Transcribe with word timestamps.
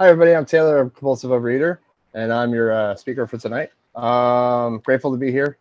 Hi, 0.00 0.08
everybody. 0.08 0.34
I'm 0.34 0.46
Taylor, 0.46 0.78
I'm 0.78 0.88
compulsive 0.88 1.30
overeater, 1.30 1.76
and 2.14 2.32
I'm 2.32 2.54
your 2.54 2.72
uh, 2.72 2.96
speaker 2.96 3.26
for 3.26 3.36
tonight. 3.36 3.68
Um, 3.94 4.78
grateful 4.78 5.12
to 5.12 5.18
be 5.18 5.30
here. 5.30 5.58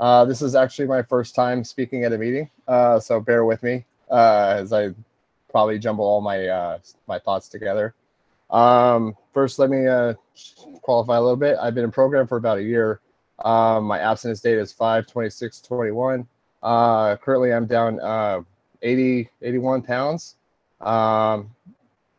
Uh, 0.00 0.24
this 0.24 0.40
is 0.40 0.54
actually 0.54 0.88
my 0.88 1.02
first 1.02 1.34
time 1.34 1.62
speaking 1.62 2.02
at 2.04 2.12
a 2.14 2.16
meeting, 2.16 2.48
uh, 2.66 2.98
so 2.98 3.20
bear 3.20 3.44
with 3.44 3.62
me 3.62 3.84
uh, 4.10 4.54
as 4.56 4.72
I 4.72 4.94
probably 5.50 5.78
jumble 5.78 6.06
all 6.06 6.22
my 6.22 6.46
uh, 6.46 6.78
my 7.06 7.18
thoughts 7.18 7.50
together. 7.50 7.94
Um, 8.48 9.14
first, 9.34 9.58
let 9.58 9.68
me 9.68 9.86
uh, 9.86 10.14
qualify 10.80 11.18
a 11.18 11.20
little 11.20 11.36
bit. 11.36 11.58
I've 11.60 11.74
been 11.74 11.84
in 11.84 11.92
program 11.92 12.26
for 12.26 12.38
about 12.38 12.56
a 12.56 12.62
year. 12.62 13.00
Um, 13.44 13.84
my 13.84 13.98
abstinence 13.98 14.40
date 14.40 14.56
is 14.56 14.72
5 14.72 15.06
26 15.06 15.60
21. 15.60 16.26
Uh, 16.62 17.16
currently, 17.16 17.52
I'm 17.52 17.66
down 17.66 18.00
uh, 18.00 18.40
80, 18.80 19.28
81 19.42 19.82
pounds. 19.82 20.36
Um, 20.80 21.50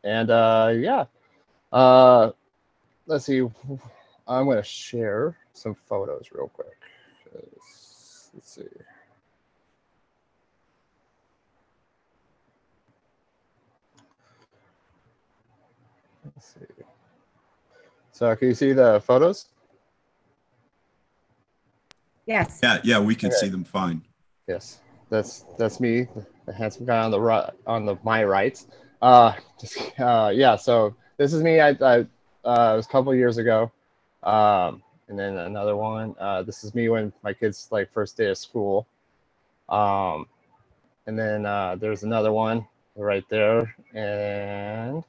and 0.04 0.30
yeah, 0.80 1.06
uh, 1.74 2.32
let's 3.08 3.26
see. 3.26 3.42
I'm 4.28 4.46
going 4.46 4.58
to 4.58 4.64
share 4.64 5.38
some 5.54 5.76
photos 5.76 6.30
real 6.32 6.48
quick. 6.48 6.68
Let's, 7.34 8.30
let's 8.34 8.50
see. 8.56 8.64
Let's 16.24 16.54
see. 16.54 16.84
So 18.12 18.36
can 18.36 18.48
you 18.50 18.54
see 18.54 18.74
the 18.74 19.02
photos? 19.06 19.48
Yes. 22.26 22.60
Yeah, 22.64 22.80
yeah, 22.84 23.00
we 23.00 23.16
can 23.16 23.30
Okay. 23.30 23.36
see 23.38 23.50
them 23.50 23.64
fine. 23.64 24.04
Yes, 24.48 24.80
that's 25.10 25.46
that's 25.58 25.80
me, 25.80 26.08
the 26.46 26.54
handsome 26.54 26.86
guy 26.86 27.04
on 27.04 27.12
the 27.12 27.20
right, 27.20 27.50
on 27.66 27.86
the 27.86 27.98
my 28.04 28.24
right. 28.24 28.64
Uh, 29.02 29.34
just, 29.60 29.78
uh, 30.00 30.32
yeah. 30.34 30.56
So 30.56 30.96
this 31.18 31.34
is 31.34 31.42
me. 31.42 31.60
I, 31.60 31.70
I 31.70 32.06
uh, 32.46 32.74
it 32.74 32.78
was 32.78 32.86
a 32.86 32.90
couple 32.90 33.14
years 33.16 33.38
ago, 33.38 33.72
um, 34.24 34.84
and 35.08 35.18
then 35.18 35.38
another 35.38 35.76
one. 35.76 36.16
Uh, 36.20 36.44
this 36.44 36.64
is 36.64 36.76
me 36.76 36.90
when 36.90 37.14
my 37.24 37.34
kids 37.34 37.68
like 37.72 37.92
first 37.92 38.18
day 38.18 38.30
of 38.30 38.38
school, 38.38 38.88
um, 39.70 40.28
and 41.08 41.18
then 41.18 41.46
uh, 41.46 41.76
there's 41.76 42.04
another 42.04 42.32
one 42.32 42.68
right 42.96 43.26
there, 43.30 43.76
and 43.94 45.04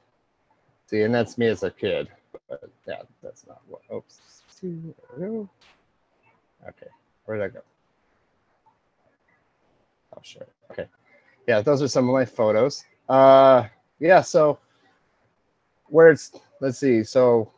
see, 0.87 1.01
and 1.01 1.13
that's 1.13 1.37
me 1.37 1.47
as 1.47 1.63
a 1.63 1.71
kid. 1.71 2.09
But 2.49 2.69
yeah, 2.87 3.01
that's 3.21 3.45
not 3.47 3.61
what. 3.67 3.81
Oops. 3.93 4.19
Okay, 4.63 6.87
where 7.25 7.37
did 7.37 7.43
I 7.43 7.47
go? 7.49 7.59
Oh, 10.15 10.21
sure. 10.23 10.47
Okay. 10.71 10.87
Yeah, 11.47 11.61
those 11.61 11.81
are 11.81 11.87
some 11.87 12.09
of 12.09 12.13
my 12.13 12.25
photos. 12.25 12.83
Uh, 13.07 13.67
yeah, 13.99 14.21
so 14.21 14.57
where 15.87 16.09
it's, 16.09 16.31
let's 16.59 16.77
see. 16.77 17.03
So 17.03 17.51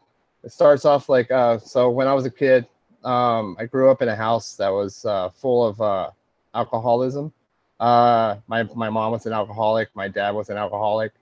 it 0.44 0.52
starts 0.52 0.86
off 0.86 1.10
like, 1.10 1.32
uh, 1.32 1.60
so 1.60 1.90
when 1.90 2.08
I 2.08 2.14
was 2.14 2.26
a 2.26 2.32
kid, 2.32 2.66
um, 3.04 3.56
I 3.60 3.66
grew 3.66 3.90
up 3.90 4.02
in 4.02 4.10
a 4.10 4.16
house 4.16 4.56
that 4.56 4.70
was 4.70 5.06
uh, 5.06 5.30
full 5.30 5.66
of 5.66 5.80
uh, 5.82 6.12
alcoholism. 6.54 7.32
Uh, 7.80 8.38
my, 8.48 8.64
my 8.76 8.90
mom 8.90 9.12
was 9.12 9.26
an 9.26 9.34
alcoholic. 9.34 9.90
My 9.96 10.08
dad 10.08 10.32
was 10.32 10.50
an 10.50 10.58
alcoholic. 10.58 11.14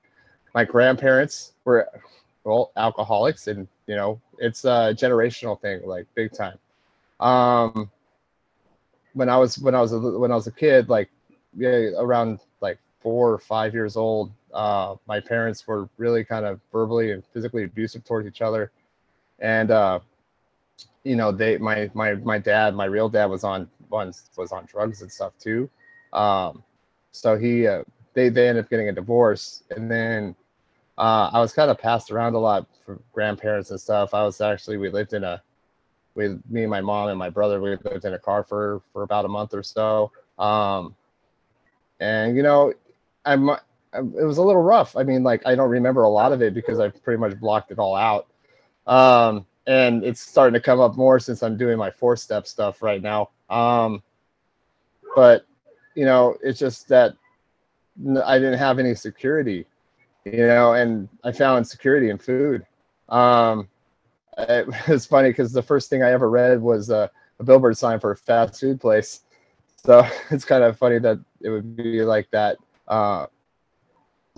My 0.54 0.64
grandparents 0.64 1.54
were 1.66 1.90
well 2.46 2.72
alcoholics, 2.78 3.48
and 3.48 3.68
you 3.88 3.96
know 3.96 4.22
it's 4.40 4.64
a 4.64 4.96
generational 4.96 5.60
thing, 5.60 5.82
like 5.86 6.06
big 6.16 6.32
time. 6.32 6.58
Um, 7.20 7.92
when 9.14 9.28
I 9.28 9.38
was 9.38 9.60
when 9.60 9.76
I 9.76 9.82
was 9.82 9.92
a, 9.92 10.00
when 10.00 10.32
I 10.32 10.36
was 10.36 10.48
a 10.48 10.52
kid, 10.52 10.88
like 10.88 11.10
yeah, 11.58 11.90
around 11.98 12.40
like 12.62 12.78
four 13.02 13.34
or 13.34 13.38
five 13.38 13.74
years 13.74 13.98
old, 13.98 14.32
uh, 14.56 14.96
my 15.08 15.20
parents 15.20 15.68
were 15.68 15.90
really 15.98 16.24
kind 16.24 16.46
of 16.46 16.60
verbally 16.72 17.12
and 17.12 17.24
physically 17.34 17.64
abusive 17.64 18.04
towards 18.04 18.28
each 18.28 18.42
other, 18.42 18.72
and 19.40 19.70
uh, 19.70 20.00
you 21.04 21.16
know 21.16 21.32
they 21.32 21.58
my 21.58 21.90
my 21.94 22.16
my 22.16 22.40
dad, 22.40 22.76
my 22.76 22.86
real 22.86 23.10
dad 23.10 23.26
was 23.26 23.44
on 23.44 23.70
on 23.92 24.14
was 24.38 24.52
on 24.52 24.66
drugs 24.66 25.02
and 25.02 25.12
stuff 25.12 25.34
too, 25.40 25.70
um, 26.14 26.64
so 27.12 27.38
he 27.38 27.68
uh, 27.68 27.84
they 28.14 28.30
they 28.30 28.48
ended 28.48 28.64
up 28.64 28.70
getting 28.70 28.90
a 28.90 28.94
divorce, 28.94 29.64
and 29.72 29.92
then 29.92 30.36
uh, 30.98 31.30
I 31.34 31.40
was 31.40 31.54
kind 31.54 31.70
of 31.70 31.78
passed 31.78 32.10
around 32.10 32.34
a 32.36 32.40
lot 32.40 32.66
for 32.86 33.00
grandparents 33.14 33.72
and 33.72 33.80
stuff. 33.80 34.14
I 34.14 34.24
was 34.24 34.42
actually 34.42 34.78
we 34.78 34.90
lived 34.90 35.14
in 35.14 35.24
a 35.24 35.42
with 36.16 36.42
me 36.50 36.62
and 36.62 36.72
my 36.72 36.80
mom 36.80 37.10
and 37.10 37.20
my 37.20 37.30
brother 37.30 37.60
we 37.60 37.72
lived 37.72 38.06
in 38.06 38.14
a 38.14 38.20
car 38.20 38.44
for 38.44 38.82
for 38.94 39.04
about 39.04 39.26
a 39.26 39.28
month 39.28 39.54
or 39.54 39.64
so. 39.64 40.12
Um 40.40 40.96
and 42.00 42.36
you 42.36 42.44
know 42.44 42.74
i'm 43.26 43.50
it 43.98 44.26
was 44.26 44.38
a 44.38 44.42
little 44.42 44.62
rough 44.62 44.96
i 44.96 45.04
mean 45.04 45.24
like 45.24 45.42
i 45.46 45.56
don't 45.56 45.70
remember 45.70 46.04
a 46.04 46.10
lot 46.10 46.32
of 46.32 46.42
it 46.42 46.54
because 46.54 46.80
i 46.80 46.90
pretty 46.90 47.20
much 47.20 47.40
blocked 47.40 47.72
it 47.72 47.80
all 47.80 47.96
out 47.96 48.28
um 48.88 49.46
and 49.68 50.04
it's 50.04 50.22
starting 50.22 50.54
to 50.54 50.60
come 50.60 50.80
up 50.80 50.96
more 50.96 51.20
since 51.20 51.44
i'm 51.44 51.58
doing 51.58 51.78
my 51.78 51.90
four 51.90 52.16
step 52.16 52.46
stuff 52.48 52.82
right 52.82 53.02
now 53.02 53.30
um 53.50 54.02
but 55.16 55.46
you 55.96 56.06
know 56.06 56.36
it's 56.42 56.60
just 56.60 56.88
that 56.90 57.14
I 58.26 58.38
didn't 58.38 58.60
have 58.60 58.78
any 58.78 58.94
security 58.94 59.66
you 60.26 60.46
know 60.46 60.74
and 60.74 61.08
i 61.24 61.32
found 61.32 61.66
security 61.66 62.10
in 62.10 62.18
food 62.18 62.66
um 63.08 63.70
it 64.38 64.68
was 64.88 65.06
funny 65.06 65.30
because 65.30 65.52
the 65.52 65.62
first 65.62 65.90
thing 65.90 66.04
I 66.04 66.12
ever 66.12 66.30
read 66.30 66.62
was 66.62 66.90
uh, 66.90 67.08
a 67.40 67.44
billboard 67.44 67.78
sign 67.78 68.00
for 68.00 68.12
a 68.12 68.18
fast 68.18 68.60
food 68.60 68.80
place. 68.80 69.22
So 69.84 70.08
it's 70.32 70.46
kind 70.46 70.64
of 70.64 70.78
funny 70.78 71.00
that 71.00 71.20
it 71.42 71.50
would 71.50 71.76
be 71.76 72.02
like 72.04 72.30
that. 72.32 72.58
Uh, 72.88 73.28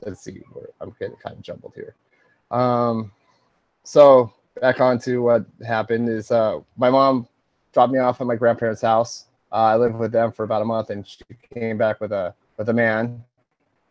let's 0.07 0.23
see, 0.23 0.41
I'm 0.81 0.95
getting 0.99 1.17
kind 1.17 1.35
of 1.35 1.41
jumbled 1.41 1.73
here. 1.75 1.95
Um, 2.49 3.11
so 3.83 4.33
back 4.59 4.79
on 4.79 4.99
to 4.99 5.21
what 5.21 5.45
happened 5.65 6.09
is 6.09 6.31
uh, 6.31 6.59
my 6.77 6.89
mom 6.89 7.27
dropped 7.73 7.91
me 7.93 7.99
off 7.99 8.21
at 8.21 8.27
my 8.27 8.35
grandparents' 8.35 8.81
house. 8.81 9.25
Uh, 9.51 9.55
I 9.55 9.75
lived 9.75 9.95
with 9.95 10.11
them 10.11 10.31
for 10.31 10.43
about 10.43 10.61
a 10.61 10.65
month, 10.65 10.89
and 10.89 11.07
she 11.07 11.23
came 11.53 11.77
back 11.77 12.01
with 12.01 12.11
a 12.11 12.33
with 12.57 12.69
a 12.69 12.73
man, 12.73 13.23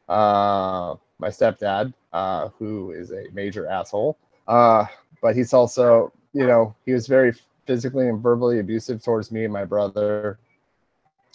uh, 0.09 0.97
my 1.19 1.28
stepdad, 1.28 1.93
uh, 2.12 2.48
who 2.59 2.91
is 2.91 3.12
a 3.12 3.25
major 3.33 3.66
asshole. 3.69 4.19
Uh, 4.48 4.87
but 5.22 5.37
he's 5.37 5.53
also, 5.53 6.12
you 6.33 6.47
know, 6.47 6.75
he 6.84 6.93
was 6.93 7.06
very 7.06 7.33
physically 7.66 8.09
and 8.09 8.21
verbally 8.21 8.59
abusive 8.59 9.03
towards 9.03 9.31
me 9.31 9.44
and 9.44 9.53
my 9.53 9.65
brother. 9.65 10.38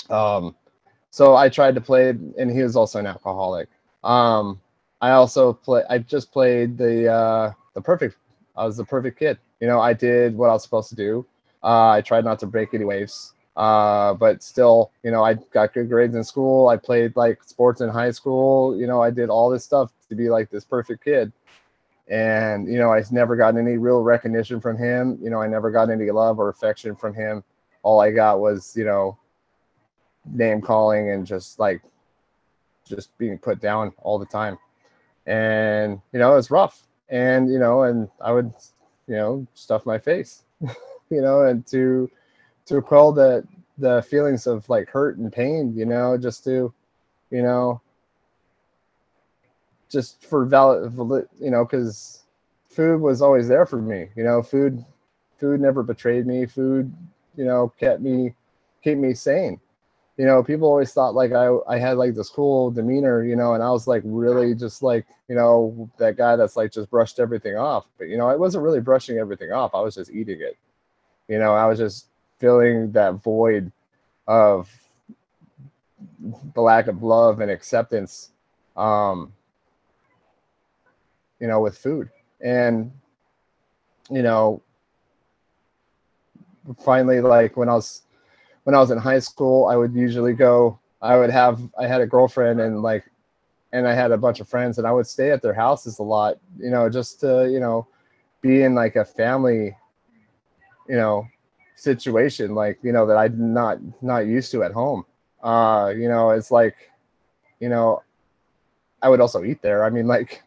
Um, 0.10 0.56
so 1.10 1.36
I 1.36 1.50
tried 1.50 1.76
to 1.76 1.82
play, 1.82 2.10
and 2.10 2.52
he 2.52 2.62
was 2.64 2.76
also 2.76 3.00
an 3.00 3.08
alcoholic. 3.08 3.70
Um, 4.04 4.60
I 5.02 5.12
also 5.12 5.54
play. 5.54 5.84
I 5.90 5.98
just 6.00 6.32
played 6.32 6.78
the 6.78 7.12
uh, 7.12 7.52
the 7.74 7.82
perfect. 7.82 8.18
I 8.56 8.66
was 8.66 8.78
the 8.78 8.86
perfect 8.86 9.18
kid. 9.20 9.38
You 9.60 9.68
know, 9.68 9.80
I 9.80 9.94
did 9.94 10.36
what 10.36 10.50
I 10.50 10.54
was 10.54 10.64
supposed 10.64 10.90
to 10.90 10.96
do. 10.96 11.26
Uh, 11.64 11.90
I 11.90 12.02
tried 12.02 12.26
not 12.26 12.40
to 12.40 12.48
break 12.48 12.74
any 12.74 12.86
waves, 12.86 13.34
uh, 13.56 14.14
but 14.16 14.42
still, 14.42 14.92
you 15.04 15.12
know, 15.12 15.24
I 15.24 15.36
got 15.36 15.74
good 15.74 15.90
grades 15.90 16.16
in 16.16 16.24
school. 16.24 16.68
I 16.68 16.78
played 16.78 17.16
like 17.16 17.44
sports 17.44 17.82
in 17.82 17.90
high 17.90 18.12
school. 18.12 18.78
You 18.78 18.88
know, 18.88 19.02
I 19.02 19.12
did 19.12 19.30
all 19.30 19.50
this 19.50 19.64
stuff 19.64 19.92
to 20.10 20.16
be 20.16 20.30
like 20.30 20.50
this 20.50 20.66
perfect 20.66 21.04
kid 21.04 21.32
and 22.12 22.68
you 22.68 22.78
know 22.78 22.92
i 22.94 23.02
never 23.12 23.36
got 23.36 23.56
any 23.58 23.78
real 23.78 24.02
recognition 24.04 24.60
from 24.60 24.78
him 24.78 25.18
you 25.22 25.30
know 25.30 25.42
i 25.42 25.48
never 25.48 25.72
got 25.72 25.90
any 25.90 26.12
love 26.12 26.40
or 26.40 26.50
affection 26.50 26.96
from 26.96 27.14
him 27.14 27.44
all 27.84 28.02
i 28.02 28.12
got 28.12 28.40
was 28.40 28.76
you 28.76 28.84
know 28.84 29.18
name 30.26 30.62
calling 30.62 31.12
and 31.12 31.26
just 31.26 31.58
like 31.58 31.82
just 32.86 33.18
being 33.18 33.38
put 33.38 33.62
down 33.62 33.94
all 34.00 34.20
the 34.20 34.26
time 34.26 34.58
and 35.26 36.00
you 36.12 36.20
know 36.20 36.36
it's 36.36 36.52
rough 36.52 36.88
and 37.10 37.52
you 37.52 37.60
know 37.60 37.84
and 37.84 38.10
i 38.22 38.32
would 38.32 38.52
you 39.08 39.16
know 39.16 39.46
stuff 39.54 39.86
my 39.86 39.98
face 39.98 40.44
you 41.10 41.22
know 41.22 41.42
and 41.42 41.66
to 41.68 42.10
to 42.66 42.82
quell 42.82 43.12
the 43.12 43.44
the 43.78 44.02
feelings 44.04 44.48
of 44.48 44.68
like 44.70 44.90
hurt 44.90 45.18
and 45.18 45.32
pain 45.32 45.74
you 45.76 45.86
know 45.86 46.18
just 46.18 46.44
to 46.44 46.74
you 47.30 47.42
know 47.42 47.82
just 49.92 50.24
for 50.24 50.46
valid, 50.46 50.94
you 51.40 51.52
know, 51.52 51.66
because 51.66 52.24
food 52.70 53.02
was 53.02 53.22
always 53.22 53.48
there 53.48 53.66
for 53.66 53.82
me. 53.82 54.08
You 54.16 54.24
know, 54.24 54.42
food, 54.42 54.84
food 55.38 55.60
never 55.60 55.84
betrayed 55.84 56.26
me. 56.26 56.46
Food, 56.46 56.94
you 57.36 57.44
know, 57.44 57.74
kept 57.78 58.02
me, 58.02 58.34
kept 58.84 58.98
me 58.98 59.14
sane. 59.14 59.60
You 60.18 60.26
know, 60.26 60.44
people 60.44 60.68
always 60.68 60.94
thought 60.94 61.16
like 61.16 61.32
I, 61.32 61.50
I 61.68 61.80
had 61.80 61.98
like 61.98 62.14
this 62.14 62.30
cool 62.30 62.70
demeanor, 62.70 63.24
you 63.24 63.36
know, 63.36 63.54
and 63.54 63.64
I 63.64 63.72
was 63.72 63.88
like 63.88 64.04
really 64.06 64.54
just 64.54 64.84
like, 64.84 65.06
you 65.28 65.36
know, 65.36 65.90
that 65.98 66.18
guy 66.18 66.36
that's 66.36 66.56
like 66.56 66.72
just 66.72 66.90
brushed 66.90 67.20
everything 67.20 67.56
off. 67.56 67.86
But 67.98 68.10
you 68.10 68.18
know, 68.18 68.30
I 68.30 68.36
wasn't 68.36 68.64
really 68.64 68.82
brushing 68.82 69.18
everything 69.18 69.52
off. 69.52 69.74
I 69.74 69.82
was 69.82 69.96
just 69.96 70.12
eating 70.12 70.42
it. 70.42 70.58
You 71.28 71.40
know, 71.40 71.54
I 71.54 71.66
was 71.66 71.80
just 71.80 72.08
filling 72.40 72.92
that 72.92 73.16
void 73.16 73.72
of 74.28 74.70
the 76.54 76.62
lack 76.62 76.88
of 76.88 77.02
love 77.04 77.40
and 77.40 77.50
acceptance. 77.50 78.30
Um, 78.76 79.34
you 81.42 81.48
know, 81.48 81.60
with 81.60 81.78
food. 81.78 82.10
And, 82.40 82.92
you 84.10 84.22
know, 84.22 84.62
finally, 86.86 87.20
like 87.20 87.58
when 87.58 87.68
I 87.68 87.74
was, 87.74 88.04
when 88.64 88.76
I 88.76 88.80
was 88.80 88.92
in 88.92 88.98
high 88.98 89.20
school, 89.20 89.68
I 89.68 89.76
would 89.76 89.94
usually 89.94 90.34
go, 90.34 90.80
I 91.02 91.18
would 91.18 91.30
have, 91.30 91.60
I 91.80 91.88
had 91.88 92.02
a 92.02 92.08
girlfriend 92.08 92.62
and 92.62 92.82
like, 92.82 93.06
and 93.74 93.88
I 93.88 93.94
had 93.94 94.12
a 94.12 94.18
bunch 94.18 94.40
of 94.40 94.50
friends 94.50 94.78
and 94.78 94.86
I 94.86 94.92
would 94.92 95.08
stay 95.08 95.32
at 95.32 95.42
their 95.42 95.54
houses 95.54 96.00
a 96.00 96.04
lot, 96.04 96.38
you 96.58 96.70
know, 96.70 96.90
just 96.90 97.20
to, 97.22 97.50
you 97.52 97.60
know, 97.60 97.88
be 98.42 98.64
in 98.64 98.76
like 98.76 98.96
a 98.96 99.06
family, 99.06 99.76
you 100.88 100.96
know, 100.96 101.26
situation 101.82 102.54
like 102.54 102.78
you 102.84 102.92
know 102.92 103.08
that 103.08 103.18
I'm 103.18 103.54
not 103.54 103.80
not 104.04 104.28
used 104.28 104.52
to 104.52 104.64
at 104.64 104.72
home. 104.72 105.04
Uh, 105.42 105.92
you 105.98 106.08
know, 106.08 106.30
it's 106.30 106.52
like, 106.52 106.76
you 107.60 107.70
know, 107.70 108.04
I 109.02 109.10
would 109.10 109.20
also 109.20 109.44
eat 109.44 109.64
there. 109.64 109.84
I 109.84 109.90
mean, 109.90 110.06
like, 110.06 110.44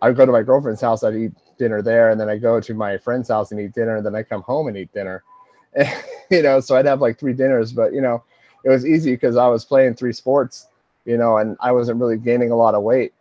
I 0.00 0.06
would 0.06 0.16
go 0.16 0.24
to 0.24 0.30
my 0.30 0.42
girlfriend's 0.42 0.80
house, 0.80 1.02
I'd 1.02 1.16
eat 1.16 1.32
dinner 1.58 1.82
there, 1.82 2.10
and 2.10 2.20
then 2.20 2.28
I 2.28 2.38
go 2.38 2.60
to 2.60 2.74
my 2.74 2.96
friend's 2.96 3.28
house 3.28 3.50
and 3.50 3.60
eat 3.60 3.74
dinner, 3.74 3.96
and 3.96 4.06
then 4.06 4.14
I 4.14 4.22
come 4.22 4.42
home 4.42 4.68
and 4.68 4.76
eat 4.76 4.92
dinner. 4.94 5.24
You 6.30 6.42
know, 6.42 6.60
so 6.60 6.76
I'd 6.76 6.86
have 6.86 7.00
like 7.00 7.18
three 7.18 7.32
dinners, 7.32 7.72
but 7.72 7.92
you 7.92 8.00
know, 8.00 8.22
it 8.64 8.70
was 8.70 8.84
easy 8.84 9.12
because 9.12 9.36
I 9.36 9.46
was 9.48 9.64
playing 9.64 9.94
three 9.94 10.12
sports, 10.12 10.66
you 11.04 11.16
know, 11.16 11.38
and 11.38 11.56
I 11.60 11.72
wasn't 11.72 12.00
really 12.00 12.16
gaining 12.16 12.50
a 12.50 12.56
lot 12.56 12.74
of 12.74 12.82
weight. 12.82 13.14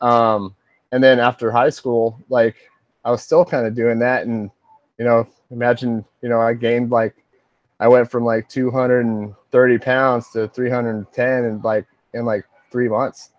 Um, 0.00 0.54
and 0.92 1.04
then 1.04 1.20
after 1.20 1.50
high 1.50 1.70
school, 1.70 2.18
like 2.28 2.56
I 3.04 3.10
was 3.10 3.22
still 3.22 3.44
kind 3.44 3.66
of 3.66 3.74
doing 3.74 3.98
that. 4.00 4.26
And, 4.26 4.50
you 4.98 5.04
know, 5.04 5.26
imagine, 5.50 6.04
you 6.22 6.28
know, 6.28 6.40
I 6.40 6.54
gained 6.54 6.90
like, 6.90 7.14
I 7.80 7.88
went 7.88 8.10
from 8.10 8.24
like 8.24 8.48
230 8.48 9.78
pounds 9.78 10.30
to 10.30 10.48
310 10.48 11.44
and 11.44 11.62
like 11.62 11.86
in 12.14 12.24
like 12.24 12.44
three 12.72 12.88
months. 12.88 13.30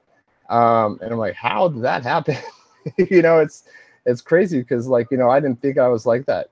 Um, 0.49 0.99
and 1.01 1.11
I'm 1.11 1.19
like, 1.19 1.35
how 1.35 1.67
did 1.67 1.83
that 1.83 2.03
happen? 2.03 2.37
you 2.97 3.21
know, 3.21 3.39
it's, 3.39 3.63
it's 4.05 4.21
crazy 4.21 4.59
because 4.59 4.87
like, 4.87 5.07
you 5.11 5.17
know, 5.17 5.29
I 5.29 5.39
didn't 5.39 5.61
think 5.61 5.77
I 5.77 5.87
was 5.89 6.05
like 6.05 6.25
that, 6.27 6.49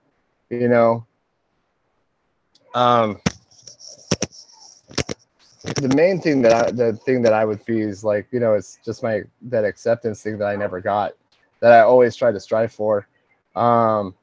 you 0.49 0.67
know? 0.67 1.06
Um, 2.73 3.19
the 5.75 5.93
main 5.95 6.19
thing 6.19 6.41
that 6.41 6.53
I, 6.53 6.71
the 6.71 6.93
thing 6.93 7.21
that 7.23 7.33
I 7.33 7.45
would 7.45 7.63
be 7.65 7.81
is 7.81 8.03
like, 8.03 8.27
you 8.31 8.39
know, 8.39 8.53
it's 8.53 8.79
just 8.83 9.03
my, 9.03 9.23
that 9.43 9.65
acceptance 9.65 10.21
thing 10.21 10.37
that 10.39 10.47
I 10.47 10.55
never 10.55 10.79
got 10.79 11.13
that 11.59 11.71
I 11.71 11.79
always 11.81 12.15
try 12.15 12.31
to 12.31 12.39
strive 12.39 12.71
for. 12.71 13.07
Um, 13.55 14.15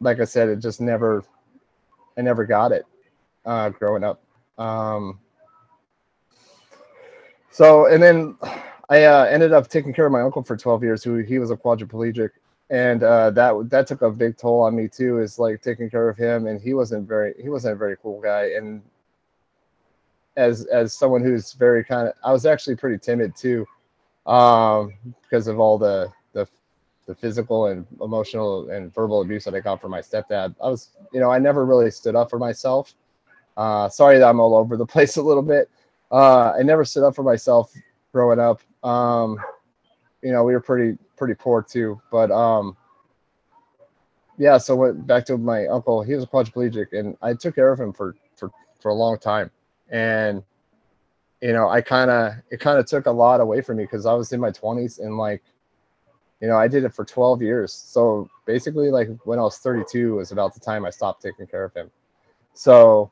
like 0.00 0.20
I 0.20 0.24
said, 0.24 0.48
it 0.48 0.58
just 0.58 0.80
never, 0.80 1.24
I 2.16 2.22
never 2.22 2.44
got 2.44 2.72
it, 2.72 2.86
uh, 3.44 3.70
growing 3.70 4.04
up. 4.04 4.22
Um, 4.58 5.20
so, 7.50 7.86
and 7.86 8.02
then 8.02 8.36
I, 8.88 9.04
uh, 9.04 9.24
ended 9.24 9.52
up 9.52 9.68
taking 9.68 9.92
care 9.92 10.06
of 10.06 10.12
my 10.12 10.22
uncle 10.22 10.42
for 10.42 10.56
12 10.56 10.82
years 10.82 11.04
who 11.04 11.16
he 11.18 11.38
was 11.38 11.50
a 11.50 11.56
quadriplegic 11.56 12.30
and 12.70 13.02
uh, 13.02 13.30
that 13.30 13.70
that 13.70 13.86
took 13.86 14.02
a 14.02 14.10
big 14.10 14.36
toll 14.36 14.62
on 14.62 14.74
me 14.74 14.88
too 14.88 15.20
is 15.20 15.38
like 15.38 15.62
taking 15.62 15.90
care 15.90 16.08
of 16.08 16.16
him 16.16 16.46
and 16.46 16.60
he 16.60 16.74
wasn't 16.74 17.06
very 17.06 17.34
he 17.40 17.48
wasn't 17.48 17.72
a 17.72 17.76
very 17.76 17.96
cool 18.02 18.20
guy 18.20 18.52
and 18.56 18.82
as 20.36 20.64
as 20.66 20.92
someone 20.92 21.22
who's 21.22 21.52
very 21.52 21.84
kind 21.84 22.08
of 22.08 22.14
I 22.24 22.32
was 22.32 22.46
actually 22.46 22.76
pretty 22.76 22.98
timid 22.98 23.36
too, 23.36 23.66
um, 24.26 24.94
because 25.22 25.46
of 25.46 25.60
all 25.60 25.78
the 25.78 26.10
the 26.32 26.46
the 27.06 27.14
physical 27.14 27.66
and 27.66 27.86
emotional 28.00 28.70
and 28.70 28.92
verbal 28.94 29.22
abuse 29.22 29.44
that 29.44 29.54
I 29.54 29.60
got 29.60 29.80
from 29.80 29.90
my 29.90 30.00
stepdad. 30.00 30.54
I 30.62 30.68
was, 30.68 30.90
you 31.12 31.20
know, 31.20 31.30
I 31.30 31.38
never 31.38 31.64
really 31.64 31.90
stood 31.90 32.16
up 32.16 32.30
for 32.30 32.38
myself. 32.38 32.94
Uh, 33.56 33.88
sorry 33.88 34.18
that 34.18 34.26
I'm 34.26 34.40
all 34.40 34.54
over 34.54 34.76
the 34.76 34.86
place 34.94 35.16
a 35.16 35.22
little 35.22 35.42
bit. 35.42 35.70
Uh, 36.10 36.52
I 36.52 36.62
never 36.62 36.84
stood 36.84 37.04
up 37.04 37.14
for 37.14 37.22
myself 37.22 37.72
growing 38.12 38.38
up. 38.38 38.60
Um, 38.82 39.38
you 40.24 40.32
know, 40.32 40.42
we 40.42 40.52
were 40.52 40.60
pretty 40.60 40.98
pretty 41.16 41.34
poor 41.34 41.62
too, 41.62 42.00
but 42.10 42.32
um, 42.32 42.76
yeah. 44.38 44.58
So 44.58 44.74
went 44.74 45.06
back 45.06 45.24
to 45.26 45.38
my 45.38 45.68
uncle. 45.68 46.02
He 46.02 46.14
was 46.14 46.24
a 46.24 46.26
quadriplegic, 46.26 46.98
and 46.98 47.16
I 47.22 47.34
took 47.34 47.54
care 47.54 47.70
of 47.70 47.78
him 47.78 47.92
for 47.92 48.16
for 48.34 48.50
for 48.80 48.88
a 48.90 48.94
long 48.94 49.18
time 49.18 49.50
and 49.90 50.42
you 51.40 51.52
know 51.52 51.68
i 51.68 51.80
kind 51.80 52.10
of 52.10 52.32
it 52.50 52.60
kind 52.60 52.78
of 52.78 52.86
took 52.86 53.06
a 53.06 53.10
lot 53.10 53.40
away 53.40 53.60
from 53.60 53.76
me 53.76 53.84
because 53.84 54.06
i 54.06 54.12
was 54.12 54.32
in 54.32 54.40
my 54.40 54.50
20s 54.50 54.98
and 54.98 55.16
like 55.16 55.42
you 56.40 56.48
know 56.48 56.56
i 56.56 56.66
did 56.66 56.84
it 56.84 56.94
for 56.94 57.04
12 57.04 57.42
years 57.42 57.72
so 57.72 58.28
basically 58.46 58.90
like 58.90 59.08
when 59.24 59.38
i 59.38 59.42
was 59.42 59.58
32 59.58 60.16
was 60.16 60.32
about 60.32 60.54
the 60.54 60.60
time 60.60 60.84
i 60.84 60.90
stopped 60.90 61.22
taking 61.22 61.46
care 61.46 61.64
of 61.64 61.74
him 61.74 61.90
so 62.54 63.10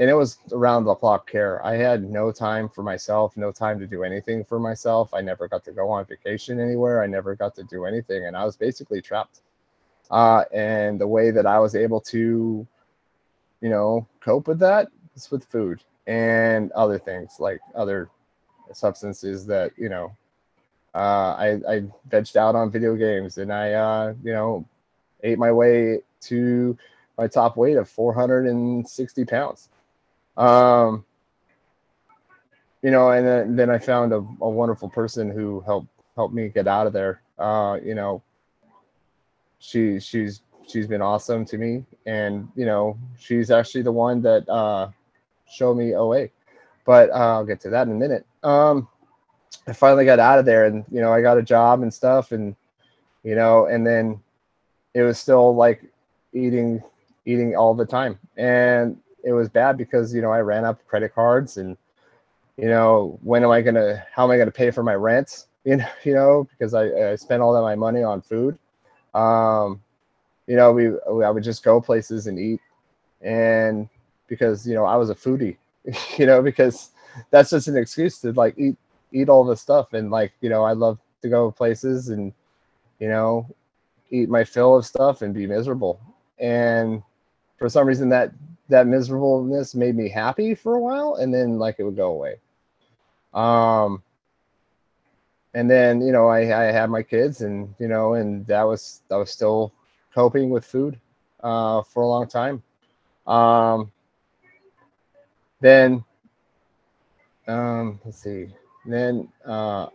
and 0.00 0.08
it 0.08 0.14
was 0.14 0.38
around 0.52 0.84
the 0.84 0.94
clock 0.94 1.30
care. 1.30 1.64
I 1.64 1.76
had 1.76 2.02
no 2.02 2.32
time 2.32 2.70
for 2.70 2.82
myself 2.82 3.36
no 3.36 3.52
time 3.52 3.78
to 3.78 3.86
do 3.86 4.02
anything 4.02 4.42
for 4.42 4.58
myself. 4.58 5.12
I 5.12 5.20
never 5.20 5.46
got 5.46 5.62
to 5.66 5.72
go 5.72 5.90
on 5.90 6.06
vacation 6.06 6.58
anywhere. 6.58 7.02
I 7.02 7.06
never 7.06 7.36
got 7.36 7.54
to 7.56 7.62
do 7.64 7.84
anything 7.84 8.26
and 8.26 8.34
i 8.36 8.44
was 8.44 8.56
basically 8.56 9.02
trapped. 9.02 9.42
Uh, 10.10 10.44
and 10.52 11.00
the 11.00 11.06
way 11.06 11.30
that 11.30 11.46
i 11.46 11.58
was 11.60 11.76
able 11.76 12.00
to 12.00 12.66
you 13.60 13.68
know 13.68 14.06
cope 14.20 14.48
with 14.48 14.58
that 14.58 14.88
was 15.14 15.30
with 15.30 15.44
food 15.44 15.82
and 16.06 16.72
other 16.72 16.98
things 16.98 17.36
like 17.38 17.60
other 17.74 18.08
substances 18.72 19.46
that 19.46 19.70
you 19.76 19.88
know 19.88 20.16
uh, 20.94 21.34
I 21.38 21.48
I 21.68 21.82
vegged 22.08 22.36
out 22.36 22.56
on 22.56 22.70
video 22.70 22.96
games 22.96 23.38
and 23.38 23.52
I 23.52 23.72
uh, 23.74 24.14
you 24.24 24.32
know 24.32 24.64
ate 25.22 25.38
my 25.38 25.52
way 25.52 26.00
to 26.22 26.76
my 27.18 27.26
top 27.26 27.56
weight 27.56 27.76
of 27.76 27.88
460 27.88 29.24
pounds. 29.26 29.68
Um, 30.36 31.04
you 32.82 32.90
know, 32.90 33.10
and 33.10 33.26
then, 33.26 33.56
then 33.56 33.70
I 33.70 33.78
found 33.78 34.12
a, 34.12 34.16
a 34.16 34.48
wonderful 34.48 34.88
person 34.88 35.30
who 35.30 35.60
helped 35.60 35.88
helped 36.16 36.34
me 36.34 36.48
get 36.48 36.66
out 36.66 36.86
of 36.86 36.92
there. 36.92 37.22
Uh, 37.38 37.78
you 37.82 37.94
know, 37.94 38.22
she 39.58 40.00
she's 40.00 40.42
she's 40.66 40.86
been 40.86 41.02
awesome 41.02 41.44
to 41.46 41.58
me, 41.58 41.84
and 42.06 42.48
you 42.54 42.66
know, 42.66 42.98
she's 43.18 43.50
actually 43.50 43.82
the 43.82 43.92
one 43.92 44.22
that 44.22 44.48
uh, 44.48 44.88
show 45.48 45.74
me 45.74 45.94
OA. 45.94 46.28
But 46.86 47.10
uh, 47.10 47.36
I'll 47.36 47.44
get 47.44 47.60
to 47.62 47.70
that 47.70 47.86
in 47.86 47.92
a 47.92 47.96
minute. 47.96 48.26
Um, 48.42 48.88
I 49.66 49.72
finally 49.72 50.04
got 50.04 50.18
out 50.18 50.38
of 50.38 50.46
there, 50.46 50.64
and 50.64 50.84
you 50.90 51.00
know, 51.00 51.12
I 51.12 51.20
got 51.20 51.38
a 51.38 51.42
job 51.42 51.82
and 51.82 51.92
stuff, 51.92 52.32
and 52.32 52.56
you 53.22 53.34
know, 53.34 53.66
and 53.66 53.86
then 53.86 54.20
it 54.94 55.02
was 55.02 55.18
still 55.18 55.54
like 55.54 55.84
eating, 56.32 56.82
eating 57.26 57.54
all 57.54 57.74
the 57.74 57.84
time, 57.84 58.18
and 58.36 58.96
it 59.24 59.32
was 59.32 59.48
bad 59.48 59.76
because 59.76 60.14
you 60.14 60.22
know 60.22 60.32
I 60.32 60.40
ran 60.40 60.64
up 60.64 60.86
credit 60.86 61.14
cards, 61.14 61.56
and 61.56 61.76
you 62.56 62.68
know, 62.68 63.18
when 63.22 63.44
am 63.44 63.50
I 63.50 63.62
gonna, 63.62 64.04
how 64.12 64.24
am 64.24 64.30
I 64.30 64.38
gonna 64.38 64.50
pay 64.50 64.70
for 64.70 64.82
my 64.82 64.94
rent? 64.94 65.46
You 65.62 65.76
know, 65.76 65.86
you 66.04 66.14
know, 66.14 66.48
because 66.50 66.72
I, 66.72 67.10
I 67.10 67.16
spent 67.16 67.42
all 67.42 67.54
of 67.54 67.62
my 67.62 67.74
money 67.74 68.02
on 68.02 68.22
food. 68.22 68.58
Um, 69.12 69.82
you 70.46 70.56
know, 70.56 70.72
we 70.72 70.86
I 71.22 71.28
would 71.28 71.42
just 71.42 71.62
go 71.62 71.82
places 71.82 72.26
and 72.28 72.38
eat, 72.38 72.60
and 73.20 73.86
because 74.26 74.66
you 74.66 74.74
know 74.74 74.86
I 74.86 74.96
was 74.96 75.10
a 75.10 75.14
foodie, 75.14 75.58
you 76.18 76.24
know, 76.24 76.40
because 76.40 76.92
that's 77.30 77.50
just 77.50 77.68
an 77.68 77.76
excuse 77.76 78.20
to 78.20 78.32
like 78.32 78.54
eat 78.58 78.76
eat 79.12 79.28
all 79.28 79.44
the 79.44 79.56
stuff 79.56 79.92
and 79.92 80.10
like 80.10 80.32
you 80.40 80.48
know 80.48 80.64
I 80.64 80.72
love 80.72 80.98
to 81.22 81.28
go 81.28 81.50
places 81.50 82.08
and 82.08 82.32
you 82.98 83.08
know 83.08 83.46
eat 84.10 84.28
my 84.28 84.44
fill 84.44 84.76
of 84.76 84.86
stuff 84.86 85.22
and 85.22 85.34
be 85.34 85.46
miserable 85.46 86.00
and 86.38 87.02
for 87.58 87.68
some 87.68 87.86
reason 87.86 88.08
that 88.10 88.32
that 88.70 88.86
miserableness 88.86 89.74
made 89.74 89.96
me 89.96 90.08
happy 90.08 90.54
for 90.54 90.74
a 90.74 90.80
while 90.80 91.16
and 91.16 91.32
then 91.32 91.58
like 91.58 91.76
it 91.78 91.84
would 91.84 91.96
go 91.96 92.12
away 92.12 92.36
um 93.34 94.02
and 95.54 95.70
then 95.70 96.00
you 96.00 96.12
know 96.12 96.28
I, 96.28 96.40
I 96.40 96.72
had 96.72 96.90
my 96.90 97.02
kids 97.02 97.42
and 97.42 97.74
you 97.78 97.88
know 97.88 98.14
and 98.14 98.46
that 98.46 98.62
was 98.62 99.02
I 99.10 99.16
was 99.16 99.30
still 99.30 99.72
coping 100.14 100.50
with 100.50 100.64
food 100.64 100.98
uh 101.42 101.82
for 101.82 102.02
a 102.02 102.06
long 102.06 102.26
time 102.26 102.62
um 103.26 103.92
then 105.60 106.04
um, 107.50 108.00
let's 108.04 108.18
see. 108.22 108.48
Then 108.86 109.28
uh, 109.44 109.88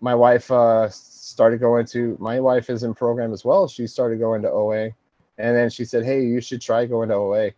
my 0.00 0.14
wife 0.14 0.50
uh, 0.50 0.88
started 0.88 1.60
going 1.60 1.86
to. 1.86 2.16
My 2.20 2.40
wife 2.40 2.68
is 2.70 2.82
in 2.82 2.94
program 2.94 3.32
as 3.32 3.44
well. 3.44 3.68
She 3.68 3.86
started 3.86 4.18
going 4.18 4.42
to 4.42 4.50
OA, 4.50 4.90
and 5.38 5.56
then 5.56 5.70
she 5.70 5.84
said, 5.84 6.04
"Hey, 6.04 6.22
you 6.24 6.40
should 6.40 6.60
try 6.60 6.84
going 6.86 7.08
to 7.10 7.14
OA." 7.14 7.50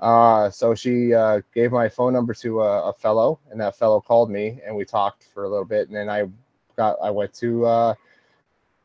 Uh, 0.00 0.48
so 0.50 0.74
she 0.74 1.12
uh, 1.12 1.40
gave 1.54 1.72
my 1.72 1.88
phone 1.88 2.12
number 2.12 2.32
to 2.32 2.62
a, 2.62 2.90
a, 2.90 2.92
fellow, 2.92 3.40
and 3.50 3.60
that 3.60 3.76
fellow 3.76 4.00
called 4.00 4.30
me, 4.30 4.60
and 4.64 4.74
we 4.74 4.84
talked 4.84 5.24
for 5.34 5.44
a 5.44 5.48
little 5.48 5.64
bit, 5.64 5.88
and 5.88 5.96
then 5.96 6.08
I 6.08 6.28
got 6.76 6.96
I 7.02 7.10
went 7.10 7.34
to 7.34 7.66
uh, 7.66 7.94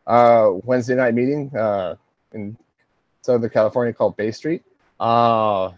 uh, 0.07 0.49
Wednesday 0.63 0.95
night 0.95 1.13
meeting 1.13 1.55
uh, 1.55 1.95
in 2.33 2.57
Southern 3.21 3.49
California 3.51 3.93
called 3.93 4.17
Bay 4.17 4.31
Street. 4.31 4.63
Uh, 4.99 5.71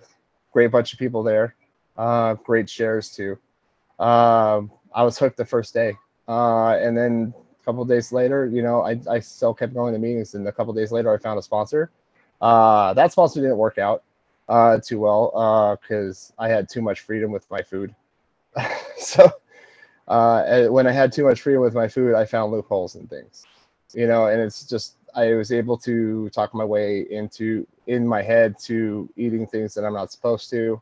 great 0.54 0.72
bunch 0.72 0.94
of 0.94 1.00
people 1.00 1.22
there 1.22 1.56
uh, 1.98 2.34
great 2.36 2.70
shares 2.70 3.10
too. 3.10 3.38
Um, 4.00 4.72
I 4.94 5.04
was 5.04 5.18
hooked 5.18 5.38
the 5.38 5.46
first 5.46 5.74
day, 5.74 5.94
uh, 6.27 6.72
and 6.72 6.98
then 6.98 7.34
a 7.62 7.65
couple 7.65 7.84
days 7.86 8.12
later, 8.12 8.46
you 8.46 8.62
know, 8.62 8.82
I, 8.82 9.00
I 9.10 9.20
still 9.20 9.54
kept 9.54 9.74
going 9.74 9.94
to 9.94 10.00
meetings, 10.00 10.36
and 10.36 10.48
a 10.48 10.51
couple 10.51 10.74
days 10.74 10.92
later, 10.92 11.13
I 11.13 11.18
found 11.18 11.39
a 11.39 11.42
sponsor. 11.42 11.92
Uh, 12.42 12.94
that 12.94 13.12
sponsor 13.12 13.42
didn't 13.42 13.58
work 13.58 13.77
out 13.77 14.04
uh, 14.50 14.80
too 14.80 15.00
well 15.00 15.78
because 15.82 16.34
uh, 16.38 16.44
I 16.44 16.50
had 16.50 16.70
too 16.70 16.82
much 16.82 17.02
freedom 17.02 17.32
with 17.32 17.50
my 17.50 17.62
food. 17.62 17.94
so 18.98 19.32
uh, 20.08 20.66
when 20.68 20.88
I 20.88 20.92
had 20.92 21.12
too 21.12 21.24
much 21.24 21.42
freedom 21.42 21.62
with 21.62 21.74
my 21.74 21.88
food, 21.88 22.16
I 22.16 22.25
found 22.25 22.52
loopholes 22.52 22.96
and 22.96 23.10
things, 23.10 23.46
you 23.94 24.08
know, 24.08 24.28
and 24.28 24.42
it's 24.42 24.64
just 24.66 24.96
I 25.16 25.34
was 25.34 25.52
able 25.52 25.78
to 25.80 26.30
talk 26.30 26.54
my 26.54 26.66
way 26.66 27.06
into 27.10 27.66
in 27.88 28.08
my 28.08 28.22
head 28.22 28.58
to 28.64 29.10
eating 29.16 29.48
things 29.48 29.74
that 29.74 29.86
I'm 29.86 29.94
not 29.94 30.12
supposed 30.12 30.50
to 30.52 30.82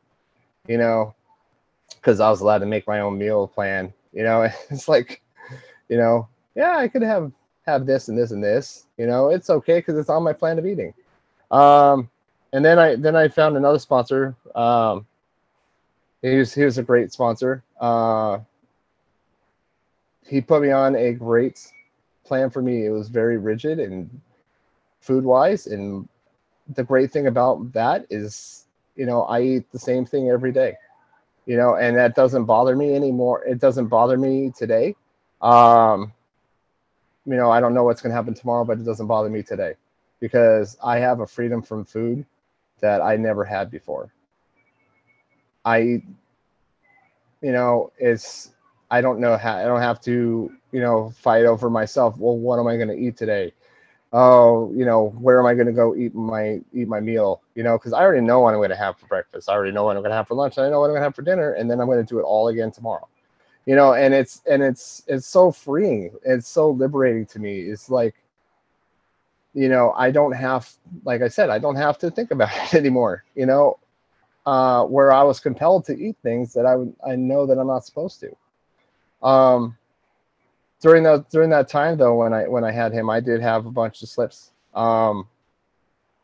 you 0.67 0.77
know, 0.77 1.13
because 1.95 2.19
I 2.19 2.29
was 2.29 2.41
allowed 2.41 2.59
to 2.59 2.65
make 2.65 2.87
my 2.87 2.99
own 2.99 3.17
meal 3.17 3.47
plan. 3.47 3.93
You 4.13 4.23
know, 4.23 4.43
it's 4.69 4.87
like, 4.87 5.21
you 5.89 5.97
know, 5.97 6.27
yeah, 6.55 6.77
I 6.77 6.87
could 6.87 7.01
have 7.01 7.31
have 7.65 7.85
this 7.85 8.07
and 8.07 8.17
this 8.17 8.31
and 8.31 8.43
this. 8.43 8.85
You 8.97 9.07
know, 9.07 9.29
it's 9.29 9.49
okay 9.49 9.79
because 9.79 9.97
it's 9.97 10.09
on 10.09 10.23
my 10.23 10.33
plan 10.33 10.59
of 10.59 10.65
eating. 10.65 10.93
Um, 11.51 12.09
and 12.53 12.63
then 12.63 12.79
I 12.79 12.95
then 12.95 13.15
I 13.15 13.27
found 13.27 13.57
another 13.57 13.79
sponsor. 13.79 14.35
Um, 14.55 15.05
he 16.21 16.37
was 16.37 16.53
he 16.53 16.63
was 16.63 16.77
a 16.77 16.83
great 16.83 17.11
sponsor. 17.11 17.63
Uh, 17.81 18.39
he 20.25 20.39
put 20.39 20.61
me 20.61 20.71
on 20.71 20.95
a 20.95 21.11
great 21.13 21.59
plan 22.23 22.49
for 22.49 22.61
me. 22.61 22.85
It 22.85 22.91
was 22.91 23.09
very 23.09 23.37
rigid 23.37 23.79
and 23.79 24.21
food 25.01 25.25
wise, 25.25 25.67
and 25.67 26.07
the 26.75 26.83
great 26.83 27.11
thing 27.11 27.27
about 27.27 27.73
that 27.73 28.05
is, 28.09 28.65
you 28.95 29.05
know, 29.05 29.23
I 29.23 29.41
eat 29.41 29.71
the 29.71 29.79
same 29.79 30.05
thing 30.05 30.29
every 30.29 30.53
day. 30.53 30.77
You 31.45 31.57
know, 31.57 31.75
and 31.75 31.97
that 31.97 32.15
doesn't 32.15 32.45
bother 32.45 32.75
me 32.75 32.95
anymore. 32.95 33.43
It 33.43 33.59
doesn't 33.59 33.87
bother 33.87 34.17
me 34.17 34.53
today. 34.55 34.95
Um, 35.41 36.13
you 37.25 37.35
know, 37.35 37.51
I 37.51 37.59
don't 37.59 37.73
know 37.73 37.83
what's 37.83 38.01
going 38.01 38.11
to 38.11 38.15
happen 38.15 38.33
tomorrow, 38.33 38.63
but 38.63 38.77
it 38.77 38.85
doesn't 38.85 39.07
bother 39.07 39.29
me 39.29 39.43
today 39.43 39.73
because 40.21 40.77
I 40.81 40.99
have 40.99 41.19
a 41.19 41.27
freedom 41.27 41.61
from 41.61 41.83
food 41.83 42.25
that 42.79 43.01
I 43.01 43.15
never 43.15 43.43
had 43.43 43.71
before. 43.71 44.11
I, 45.65 45.77
you 45.79 46.01
know, 47.41 47.91
it's, 47.97 48.51
I 48.91 49.01
don't 49.01 49.19
know 49.19 49.37
how, 49.37 49.57
I 49.57 49.63
don't 49.63 49.81
have 49.81 50.01
to, 50.01 50.51
you 50.71 50.81
know, 50.81 51.11
fight 51.17 51.45
over 51.45 51.69
myself. 51.69 52.17
Well, 52.17 52.37
what 52.37 52.59
am 52.59 52.67
I 52.67 52.75
going 52.75 52.89
to 52.89 52.97
eat 52.97 53.17
today? 53.17 53.53
Oh, 54.11 54.71
you 54.75 54.85
know, 54.85 55.09
where 55.19 55.39
am 55.39 55.45
I 55.45 55.55
going 55.55 55.67
to 55.67 55.73
go 55.73 55.95
eat 55.95 56.13
my, 56.13 56.61
eat 56.73 56.87
my 56.87 56.99
meal? 56.99 57.41
You 57.55 57.63
know, 57.63 57.79
cause 57.79 57.93
I 57.93 58.01
already 58.01 58.21
know 58.21 58.41
what 58.41 58.53
I'm 58.53 58.59
going 58.59 58.69
to 58.69 58.75
have 58.75 58.97
for 58.97 59.07
breakfast. 59.07 59.49
I 59.49 59.53
already 59.53 59.71
know 59.71 59.85
what 59.85 59.95
I'm 59.95 60.03
going 60.03 60.11
to 60.11 60.17
have 60.17 60.27
for 60.27 60.35
lunch. 60.35 60.57
I 60.57 60.69
know 60.69 60.81
what 60.81 60.87
I'm 60.87 60.91
going 60.91 61.01
to 61.01 61.05
have 61.05 61.15
for 61.15 61.23
dinner. 61.23 61.53
And 61.53 61.69
then 61.71 61.79
I'm 61.79 61.87
going 61.87 61.97
to 61.97 62.03
do 62.03 62.19
it 62.19 62.23
all 62.23 62.49
again 62.49 62.71
tomorrow 62.71 63.07
you 63.65 63.75
know 63.75 63.93
and 63.93 64.13
it's 64.13 64.41
and 64.49 64.61
it's 64.61 65.03
it's 65.07 65.27
so 65.27 65.51
freeing 65.51 66.11
it's 66.23 66.47
so 66.47 66.71
liberating 66.71 67.25
to 67.25 67.39
me 67.39 67.61
it's 67.61 67.89
like 67.89 68.15
you 69.53 69.69
know 69.69 69.93
i 69.95 70.11
don't 70.11 70.31
have 70.31 70.69
like 71.03 71.21
i 71.21 71.27
said 71.27 71.49
i 71.49 71.59
don't 71.59 71.75
have 71.75 71.97
to 71.97 72.09
think 72.09 72.31
about 72.31 72.49
it 72.55 72.73
anymore 72.73 73.23
you 73.35 73.45
know 73.45 73.77
uh 74.45 74.83
where 74.85 75.11
i 75.11 75.23
was 75.23 75.39
compelled 75.39 75.85
to 75.85 75.97
eat 75.97 76.15
things 76.23 76.53
that 76.53 76.65
i 76.65 76.75
would 76.75 76.93
i 77.05 77.15
know 77.15 77.45
that 77.45 77.57
i'm 77.57 77.67
not 77.67 77.85
supposed 77.85 78.19
to. 78.19 78.35
Um 79.25 79.77
during 80.81 81.03
that 81.03 81.29
during 81.29 81.49
that 81.51 81.69
time 81.69 81.97
though 81.97 82.15
when 82.15 82.33
i 82.33 82.47
when 82.47 82.63
i 82.63 82.71
had 82.71 82.91
him 82.91 83.09
i 83.09 83.19
did 83.19 83.41
have 83.41 83.65
a 83.65 83.71
bunch 83.71 84.01
of 84.03 84.09
slips. 84.09 84.51
Um 84.73 85.27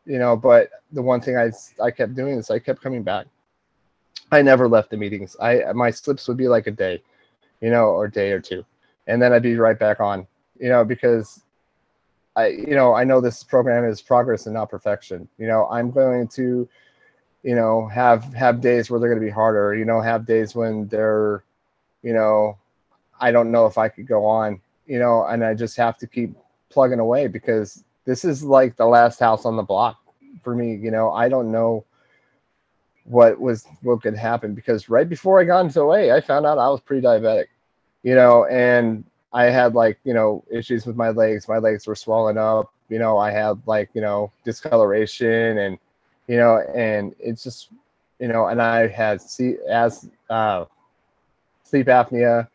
you 0.04 0.18
know 0.18 0.36
but 0.36 0.70
the 0.92 1.00
one 1.00 1.20
thing 1.20 1.36
i 1.36 1.50
i 1.82 1.90
kept 1.90 2.14
doing 2.14 2.36
is 2.36 2.50
i 2.50 2.58
kept 2.58 2.82
coming 2.82 3.02
back. 3.02 3.26
I 4.32 4.42
never 4.42 4.68
left 4.68 4.90
the 4.90 4.96
meetings. 4.96 5.34
I 5.40 5.72
my 5.72 5.90
slips 5.90 6.28
would 6.28 6.36
be 6.36 6.48
like 6.48 6.66
a 6.66 6.70
day 6.72 7.02
you 7.60 7.70
know, 7.70 7.86
or 7.86 8.08
day 8.08 8.32
or 8.32 8.40
two, 8.40 8.64
and 9.06 9.20
then 9.20 9.32
I'd 9.32 9.42
be 9.42 9.56
right 9.56 9.78
back 9.78 10.00
on, 10.00 10.26
you 10.58 10.68
know, 10.68 10.84
because 10.84 11.42
I, 12.40 12.46
you 12.48 12.74
know, 12.74 12.94
I 12.94 13.04
know 13.04 13.20
this 13.20 13.42
program 13.42 13.84
is 13.84 14.00
progress 14.00 14.46
and 14.46 14.54
not 14.54 14.70
perfection. 14.70 15.28
You 15.38 15.46
know, 15.46 15.68
I'm 15.70 15.90
going 15.90 16.28
to, 16.28 16.68
you 17.42 17.54
know, 17.54 17.86
have 17.88 18.32
have 18.34 18.60
days 18.60 18.90
where 18.90 18.98
they're 18.98 19.08
going 19.08 19.20
to 19.20 19.26
be 19.26 19.30
harder. 19.32 19.74
You 19.74 19.84
know, 19.84 20.00
have 20.00 20.26
days 20.26 20.54
when 20.54 20.88
they're, 20.88 21.44
you 22.02 22.12
know, 22.12 22.56
I 23.20 23.30
don't 23.32 23.50
know 23.50 23.66
if 23.66 23.78
I 23.78 23.88
could 23.88 24.06
go 24.06 24.24
on. 24.24 24.60
You 24.86 24.98
know, 24.98 25.24
and 25.24 25.44
I 25.44 25.54
just 25.54 25.76
have 25.76 25.98
to 25.98 26.06
keep 26.06 26.34
plugging 26.70 26.98
away 26.98 27.28
because 27.28 27.84
this 28.04 28.24
is 28.24 28.42
like 28.42 28.76
the 28.76 28.86
last 28.86 29.20
house 29.20 29.44
on 29.44 29.56
the 29.56 29.62
block 29.62 29.98
for 30.42 30.54
me. 30.54 30.74
You 30.74 30.90
know, 30.90 31.12
I 31.12 31.28
don't 31.28 31.52
know 31.52 31.84
what 33.04 33.40
was 33.40 33.66
what 33.82 34.02
could 34.02 34.16
happen 34.16 34.54
because 34.54 34.88
right 34.88 35.08
before 35.08 35.40
I 35.40 35.44
got 35.44 35.60
into 35.60 35.80
OA, 35.80 36.14
I 36.14 36.20
found 36.20 36.46
out 36.46 36.58
I 36.58 36.68
was 36.68 36.80
pre-diabetic, 36.80 37.46
you 38.02 38.14
know, 38.14 38.46
and 38.46 39.04
I 39.32 39.44
had 39.44 39.74
like 39.74 39.98
you 40.04 40.14
know 40.14 40.44
issues 40.50 40.86
with 40.86 40.96
my 40.96 41.10
legs. 41.10 41.48
My 41.48 41.58
legs 41.58 41.86
were 41.86 41.94
swollen 41.94 42.38
up. 42.38 42.72
You 42.88 42.98
know, 42.98 43.18
I 43.18 43.30
had 43.30 43.60
like 43.66 43.90
you 43.94 44.00
know 44.00 44.32
discoloration 44.44 45.58
and 45.58 45.78
you 46.26 46.36
know, 46.36 46.58
and 46.74 47.14
it's 47.18 47.42
just 47.42 47.70
you 48.18 48.28
know, 48.28 48.46
and 48.46 48.60
I 48.60 48.86
had 48.88 49.20
see 49.20 49.56
as 49.68 50.08
uh, 50.28 50.64
sleep 51.64 51.86
apnea. 51.86 52.48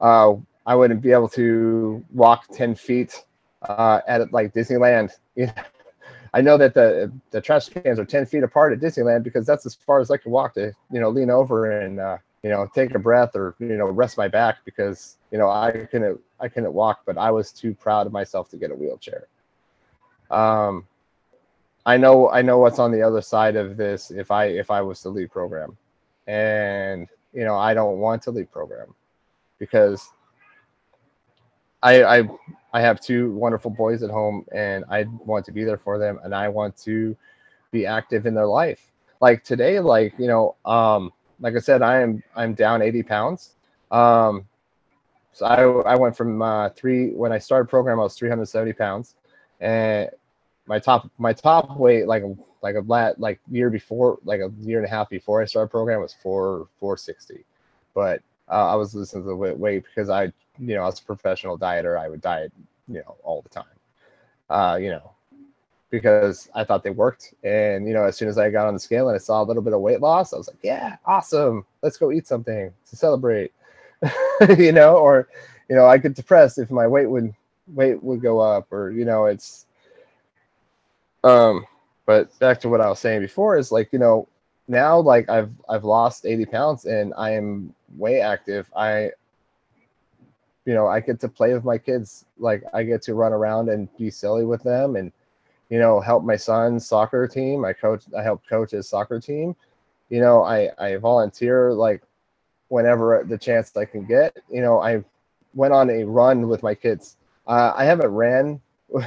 Uh, 0.00 0.34
I 0.66 0.74
wouldn't 0.74 1.00
be 1.00 1.12
able 1.12 1.28
to 1.30 2.04
walk 2.12 2.44
ten 2.52 2.74
feet 2.74 3.24
uh, 3.62 4.00
at 4.06 4.32
like 4.32 4.52
Disneyland. 4.52 5.12
I 6.34 6.42
know 6.42 6.58
that 6.58 6.74
the 6.74 7.10
the 7.30 7.40
trash 7.40 7.70
cans 7.70 7.98
are 7.98 8.04
ten 8.04 8.26
feet 8.26 8.42
apart 8.42 8.72
at 8.72 8.80
Disneyland 8.80 9.22
because 9.22 9.46
that's 9.46 9.64
as 9.64 9.74
far 9.74 10.00
as 10.00 10.10
I 10.10 10.18
can 10.18 10.30
walk 10.30 10.54
to 10.54 10.72
you 10.92 11.00
know 11.00 11.08
lean 11.08 11.30
over 11.30 11.80
and 11.80 11.98
uh, 11.98 12.18
you 12.42 12.50
know 12.50 12.68
take 12.74 12.94
a 12.94 12.98
breath 12.98 13.34
or 13.34 13.54
you 13.58 13.76
know 13.76 13.86
rest 13.86 14.16
my 14.16 14.28
back 14.28 14.58
because 14.64 15.16
you 15.30 15.38
know 15.38 15.50
I 15.50 15.86
couldn't 15.90 16.20
I 16.40 16.48
couldn't 16.48 16.72
walk, 16.72 17.00
but 17.06 17.18
I 17.18 17.30
was 17.30 17.52
too 17.52 17.74
proud 17.74 18.06
of 18.06 18.12
myself 18.12 18.48
to 18.50 18.56
get 18.56 18.70
a 18.70 18.74
wheelchair. 18.74 19.26
Um, 20.30 20.86
I 21.86 21.96
know 21.96 22.30
I 22.30 22.42
know 22.42 22.58
what's 22.58 22.78
on 22.78 22.92
the 22.92 23.02
other 23.02 23.22
side 23.22 23.56
of 23.56 23.76
this 23.76 24.10
if 24.10 24.30
I 24.30 24.46
if 24.46 24.70
I 24.70 24.80
was 24.82 25.00
to 25.02 25.08
leave 25.08 25.30
program, 25.30 25.76
and 26.26 27.08
you 27.32 27.44
know 27.44 27.56
I 27.56 27.74
don't 27.74 27.98
want 27.98 28.22
to 28.22 28.30
leave 28.30 28.50
program 28.50 28.94
because 29.58 30.08
I 31.82 32.18
I 32.18 32.28
I 32.72 32.80
have 32.80 33.00
two 33.00 33.32
wonderful 33.32 33.70
boys 33.70 34.02
at 34.02 34.10
home 34.10 34.44
and 34.52 34.84
I 34.90 35.04
want 35.24 35.44
to 35.46 35.52
be 35.52 35.64
there 35.64 35.78
for 35.78 35.98
them 35.98 36.20
and 36.22 36.34
I 36.34 36.48
want 36.48 36.76
to 36.78 37.16
be 37.70 37.86
active 37.86 38.26
in 38.26 38.34
their 38.34 38.46
life. 38.46 38.92
Like 39.20 39.42
today, 39.42 39.80
like, 39.80 40.14
you 40.18 40.26
know, 40.26 40.54
um, 40.64 41.12
like 41.40 41.54
I 41.54 41.58
said, 41.58 41.82
I 41.82 42.00
am, 42.00 42.22
I'm 42.36 42.54
down 42.54 42.82
80 42.82 43.02
pounds. 43.02 43.54
Um, 43.90 44.46
so 45.32 45.46
I, 45.46 45.92
I 45.92 45.96
went 45.96 46.16
from, 46.16 46.42
uh, 46.42 46.70
three, 46.70 47.10
when 47.10 47.32
I 47.32 47.38
started 47.38 47.68
program, 47.68 48.00
I 48.00 48.02
was 48.02 48.14
370 48.14 48.72
pounds 48.72 49.14
and 49.60 50.10
my 50.66 50.78
top, 50.78 51.10
my 51.18 51.32
top 51.32 51.76
weight, 51.76 52.06
like, 52.06 52.24
like 52.62 52.74
a 52.74 52.80
lat, 52.80 53.20
like 53.20 53.40
year 53.50 53.70
before, 53.70 54.18
like 54.24 54.40
a 54.40 54.50
year 54.60 54.78
and 54.78 54.86
a 54.86 54.90
half 54.90 55.08
before 55.08 55.40
I 55.40 55.44
started 55.44 55.70
program 55.70 56.00
was 56.00 56.12
four, 56.12 56.68
460. 56.80 57.44
But, 57.94 58.20
uh, 58.50 58.72
I 58.72 58.74
was 58.74 58.94
losing 58.94 59.24
the 59.24 59.34
weight 59.36 59.84
because 59.84 60.10
I 60.10 60.32
you 60.58 60.74
know, 60.74 60.86
as 60.86 61.00
a 61.00 61.04
professional 61.04 61.58
dieter, 61.58 61.98
I 61.98 62.08
would 62.08 62.20
diet, 62.20 62.52
you 62.88 62.96
know, 62.96 63.16
all 63.22 63.42
the 63.42 63.48
time. 63.48 63.64
Uh, 64.50 64.78
you 64.80 64.90
know, 64.90 65.12
because 65.90 66.48
I 66.54 66.64
thought 66.64 66.82
they 66.82 66.90
worked. 66.90 67.34
And, 67.42 67.86
you 67.86 67.94
know, 67.94 68.04
as 68.04 68.16
soon 68.16 68.28
as 68.28 68.38
I 68.38 68.50
got 68.50 68.66
on 68.66 68.74
the 68.74 68.80
scale 68.80 69.08
and 69.08 69.14
I 69.14 69.18
saw 69.18 69.42
a 69.42 69.44
little 69.44 69.62
bit 69.62 69.72
of 69.72 69.80
weight 69.80 70.00
loss, 70.00 70.32
I 70.32 70.36
was 70.36 70.48
like, 70.48 70.58
yeah, 70.62 70.96
awesome. 71.06 71.64
Let's 71.82 71.96
go 71.96 72.12
eat 72.12 72.26
something 72.26 72.72
to 72.90 72.96
celebrate. 72.96 73.52
you 74.58 74.72
know, 74.72 74.96
or, 74.96 75.28
you 75.68 75.76
know, 75.76 75.86
I 75.86 75.98
get 75.98 76.14
depressed 76.14 76.58
if 76.58 76.70
my 76.70 76.86
weight 76.86 77.06
would 77.06 77.34
weight 77.68 78.02
would 78.02 78.20
go 78.20 78.40
up 78.40 78.72
or, 78.72 78.90
you 78.90 79.04
know, 79.04 79.26
it's 79.26 79.66
um 81.24 81.66
but 82.06 82.36
back 82.38 82.60
to 82.60 82.68
what 82.68 82.80
I 82.80 82.88
was 82.88 83.00
saying 83.00 83.20
before 83.20 83.58
is 83.58 83.72
like, 83.72 83.92
you 83.92 83.98
know, 83.98 84.28
now 84.68 84.98
like 84.98 85.28
I've 85.28 85.50
I've 85.68 85.84
lost 85.84 86.26
80 86.26 86.46
pounds 86.46 86.84
and 86.84 87.12
I 87.18 87.32
am 87.32 87.74
way 87.96 88.20
active. 88.20 88.70
I 88.76 89.10
you 90.64 90.74
know, 90.74 90.86
I 90.86 91.00
get 91.00 91.18
to 91.20 91.28
play 91.28 91.54
with 91.54 91.64
my 91.64 91.78
kids. 91.78 92.26
Like 92.38 92.62
I 92.72 92.82
get 92.82 93.02
to 93.02 93.14
run 93.14 93.32
around 93.32 93.68
and 93.68 93.88
be 93.96 94.10
silly 94.10 94.44
with 94.44 94.62
them 94.62 94.96
and, 94.96 95.12
you 95.70 95.78
know, 95.78 96.00
help 96.00 96.24
my 96.24 96.36
son's 96.36 96.86
soccer 96.86 97.26
team. 97.26 97.64
I 97.64 97.72
coach, 97.72 98.04
I 98.16 98.22
help 98.22 98.42
coach 98.48 98.70
his 98.70 98.88
soccer 98.88 99.20
team. 99.20 99.54
You 100.08 100.20
know, 100.20 100.42
I, 100.42 100.70
I 100.78 100.96
volunteer 100.96 101.72
like 101.72 102.02
whenever 102.68 103.24
the 103.26 103.38
chance 103.38 103.76
I 103.76 103.84
can 103.84 104.06
get. 104.06 104.36
You 104.50 104.62
know, 104.62 104.80
I 104.80 105.04
went 105.54 105.74
on 105.74 105.90
a 105.90 106.04
run 106.04 106.48
with 106.48 106.62
my 106.62 106.74
kids. 106.74 107.16
Uh, 107.46 107.72
I 107.76 107.84
haven't 107.84 108.08
ran 108.08 108.60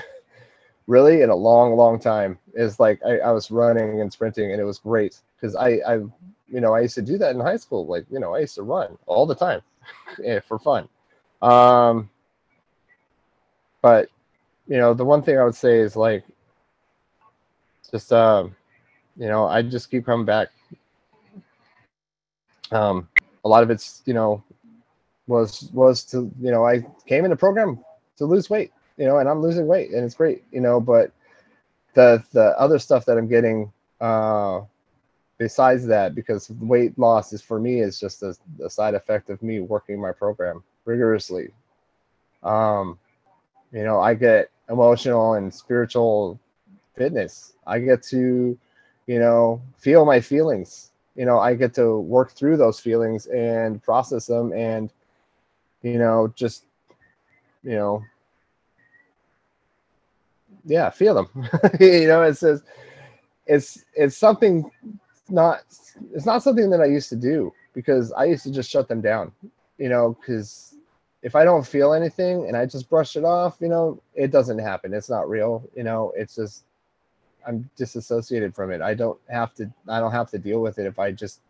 really 0.87 1.21
in 1.21 1.29
a 1.29 1.35
long, 1.35 1.75
long 1.75 1.99
time. 1.99 2.37
It's 2.53 2.79
like 2.79 3.01
I, 3.05 3.19
I 3.19 3.31
was 3.31 3.49
running 3.49 4.01
and 4.01 4.11
sprinting 4.11 4.51
and 4.51 4.61
it 4.61 4.65
was 4.65 4.79
great 4.79 5.19
because 5.35 5.55
I, 5.55 5.79
I, 5.87 5.95
you 5.95 6.59
know, 6.59 6.73
I 6.73 6.81
used 6.81 6.95
to 6.95 7.01
do 7.01 7.17
that 7.17 7.33
in 7.33 7.39
high 7.41 7.57
school. 7.57 7.87
Like, 7.87 8.05
you 8.11 8.19
know, 8.19 8.35
I 8.35 8.39
used 8.39 8.55
to 8.55 8.63
run 8.63 8.97
all 9.07 9.25
the 9.25 9.35
time 9.35 9.61
yeah, 10.19 10.39
for 10.47 10.59
fun. 10.59 10.87
Um, 11.41 12.09
but 13.81 14.09
you 14.67 14.77
know, 14.77 14.93
the 14.93 15.05
one 15.05 15.21
thing 15.23 15.37
I 15.37 15.43
would 15.43 15.55
say 15.55 15.79
is 15.79 15.95
like, 15.95 16.23
just 17.89 18.11
uh, 18.13 18.47
you 19.17 19.27
know, 19.27 19.45
I 19.47 19.61
just 19.61 19.89
keep 19.89 20.05
coming 20.05 20.25
back. 20.25 20.49
Um, 22.71 23.07
a 23.43 23.49
lot 23.49 23.63
of 23.63 23.69
it's 23.69 24.01
you 24.05 24.13
know 24.13 24.43
was 25.27 25.69
was 25.73 26.03
to 26.05 26.31
you 26.39 26.51
know 26.51 26.65
I 26.65 26.85
came 27.05 27.25
in 27.25 27.31
the 27.31 27.37
program 27.37 27.79
to 28.17 28.25
lose 28.25 28.49
weight, 28.49 28.71
you 28.97 29.05
know, 29.05 29.17
and 29.17 29.27
I'm 29.27 29.41
losing 29.41 29.67
weight 29.67 29.91
and 29.91 30.03
it's 30.03 30.15
great, 30.15 30.43
you 30.51 30.61
know, 30.61 30.79
but 30.79 31.11
the 31.93 32.23
the 32.31 32.57
other 32.59 32.79
stuff 32.79 33.05
that 33.05 33.17
I'm 33.17 33.27
getting 33.27 33.71
uh 33.99 34.61
besides 35.37 35.87
that 35.87 36.13
because 36.13 36.51
weight 36.59 36.97
loss 36.99 37.33
is 37.33 37.41
for 37.41 37.59
me 37.59 37.79
is 37.79 37.99
just 37.99 38.21
a, 38.21 38.35
a 38.63 38.69
side 38.69 38.93
effect 38.93 39.29
of 39.29 39.41
me 39.41 39.59
working 39.59 39.99
my 39.99 40.11
program 40.11 40.63
rigorously. 40.85 41.49
Um, 42.43 42.99
you 43.71 43.83
know, 43.83 43.99
I 43.99 44.13
get 44.13 44.51
emotional 44.69 45.33
and 45.33 45.53
spiritual 45.53 46.39
fitness. 46.95 47.53
I 47.65 47.79
get 47.79 48.03
to, 48.03 48.57
you 49.07 49.19
know, 49.19 49.61
feel 49.77 50.05
my 50.05 50.19
feelings. 50.19 50.91
You 51.15 51.25
know, 51.25 51.39
I 51.39 51.55
get 51.55 51.73
to 51.75 51.99
work 51.99 52.31
through 52.31 52.57
those 52.57 52.79
feelings 52.79 53.25
and 53.27 53.81
process 53.83 54.27
them 54.27 54.53
and, 54.53 54.91
you 55.81 55.97
know, 55.97 56.31
just, 56.35 56.65
you 57.63 57.75
know, 57.75 58.03
yeah, 60.65 60.89
feel 60.89 61.15
them. 61.15 61.49
you 61.79 62.07
know, 62.07 62.23
it 62.23 62.35
says 62.37 62.63
it's 63.45 63.83
it's 63.93 64.17
something 64.17 64.69
not 65.29 65.61
it's 66.13 66.25
not 66.25 66.43
something 66.43 66.69
that 66.69 66.81
I 66.81 66.85
used 66.85 67.09
to 67.09 67.15
do 67.15 67.51
because 67.73 68.11
I 68.13 68.25
used 68.25 68.43
to 68.43 68.51
just 68.51 68.69
shut 68.69 68.87
them 68.87 69.01
down. 69.01 69.31
You 69.77 69.89
know, 69.89 70.17
because 70.19 70.75
if 71.23 71.35
I 71.35 71.43
don't 71.43 71.65
feel 71.65 71.93
anything 71.93 72.47
and 72.47 72.55
I 72.55 72.65
just 72.65 72.89
brush 72.89 73.15
it 73.15 73.23
off, 73.23 73.57
you 73.59 73.67
know, 73.67 74.01
it 74.13 74.31
doesn't 74.31 74.59
happen. 74.59 74.93
It's 74.93 75.09
not 75.09 75.29
real. 75.29 75.67
You 75.75 75.83
know, 75.83 76.13
it's 76.15 76.35
just 76.35 76.63
I'm 77.45 77.69
disassociated 77.75 78.55
from 78.55 78.71
it. 78.71 78.81
I 78.81 78.93
don't 78.93 79.19
have 79.29 79.53
to 79.55 79.71
I 79.87 79.99
don't 79.99 80.11
have 80.11 80.29
to 80.31 80.39
deal 80.39 80.61
with 80.61 80.79
it 80.79 80.85
if 80.85 80.99
I 80.99 81.11
just 81.11 81.41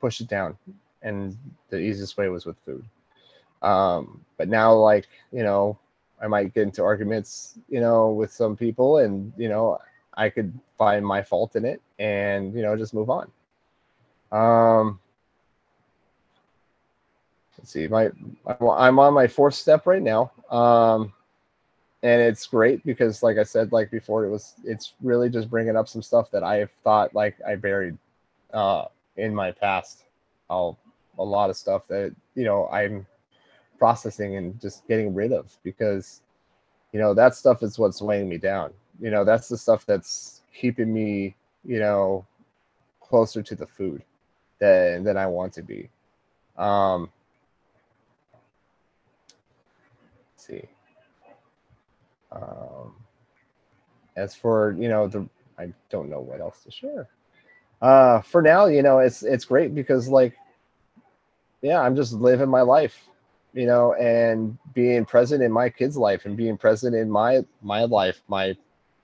push 0.00 0.20
it 0.20 0.28
down. 0.28 0.56
And 1.02 1.36
the 1.70 1.78
easiest 1.78 2.16
way 2.16 2.28
was 2.28 2.46
with 2.46 2.56
food. 2.64 2.84
Um, 3.62 4.24
but 4.36 4.48
now 4.48 4.74
like, 4.74 5.08
you 5.32 5.42
know, 5.42 5.78
I 6.22 6.26
might 6.26 6.54
get 6.54 6.62
into 6.62 6.82
arguments, 6.82 7.58
you 7.68 7.80
know, 7.80 8.10
with 8.10 8.32
some 8.32 8.56
people 8.56 8.98
and, 8.98 9.32
you 9.36 9.48
know, 9.48 9.78
I 10.14 10.28
could 10.30 10.52
find 10.78 11.04
my 11.04 11.22
fault 11.22 11.56
in 11.56 11.64
it 11.64 11.82
and, 11.98 12.54
you 12.54 12.62
know, 12.62 12.76
just 12.76 12.94
move 12.94 13.10
on. 13.10 13.30
Um, 14.32 15.00
let's 17.58 17.70
see, 17.70 17.86
my, 17.88 18.10
I'm 18.46 18.98
on 18.98 19.14
my 19.14 19.26
fourth 19.26 19.54
step 19.54 19.86
right 19.86 20.02
now. 20.02 20.32
Um, 20.50 21.12
and 22.04 22.20
it's 22.20 22.46
great 22.46 22.84
because 22.84 23.22
like 23.22 23.38
I 23.38 23.42
said, 23.42 23.72
like 23.72 23.90
before, 23.90 24.24
it 24.24 24.30
was, 24.30 24.54
it's 24.64 24.94
really 25.02 25.28
just 25.28 25.50
bringing 25.50 25.76
up 25.76 25.88
some 25.88 26.02
stuff 26.02 26.30
that 26.30 26.44
I've 26.44 26.70
thought 26.84 27.14
like 27.14 27.36
I 27.46 27.56
buried, 27.56 27.98
uh, 28.52 28.84
in 29.16 29.34
my 29.34 29.50
past. 29.50 30.04
I'll, 30.48 30.78
a 31.18 31.24
lot 31.24 31.50
of 31.50 31.56
stuff 31.56 31.88
that, 31.88 32.14
you 32.36 32.44
know, 32.44 32.68
I'm 32.68 33.06
processing 33.78 34.36
and 34.36 34.60
just 34.60 34.86
getting 34.86 35.14
rid 35.14 35.32
of 35.32 35.52
because 35.62 36.22
you 36.92 37.00
know 37.00 37.14
that 37.14 37.34
stuff 37.34 37.62
is 37.62 37.78
what's 37.78 38.00
weighing 38.00 38.28
me 38.28 38.38
down. 38.38 38.72
You 39.00 39.10
know 39.10 39.24
that's 39.24 39.48
the 39.48 39.58
stuff 39.58 39.84
that's 39.84 40.42
keeping 40.54 40.92
me 40.92 41.34
you 41.64 41.80
know 41.80 42.24
closer 43.00 43.42
to 43.42 43.54
the 43.54 43.66
food 43.66 44.02
than 44.60 45.04
than 45.04 45.16
i 45.16 45.26
want 45.26 45.52
to 45.54 45.62
be. 45.62 45.90
Um 46.56 47.10
see 50.36 50.62
um 52.34 52.94
as 54.16 54.34
for 54.34 54.76
you 54.78 54.88
know 54.88 55.06
the 55.06 55.26
i 55.58 55.72
don't 55.90 56.10
know 56.10 56.20
what 56.20 56.40
else 56.40 56.62
to 56.62 56.70
share 56.70 57.08
uh 57.82 58.20
for 58.20 58.42
now 58.42 58.66
you 58.66 58.82
know 58.82 58.98
it's 58.98 59.22
it's 59.22 59.44
great 59.44 59.74
because 59.74 60.08
like 60.08 60.34
yeah 61.62 61.80
i'm 61.80 61.96
just 61.96 62.12
living 62.12 62.48
my 62.48 62.60
life 62.62 63.08
you 63.54 63.66
know, 63.66 63.94
and 63.94 64.58
being 64.74 65.04
present 65.04 65.42
in 65.42 65.52
my 65.52 65.70
kid's 65.70 65.96
life 65.96 66.26
and 66.26 66.36
being 66.36 66.56
present 66.58 66.94
in 66.94 67.08
my 67.08 67.44
my 67.62 67.84
life, 67.84 68.20
my 68.28 68.56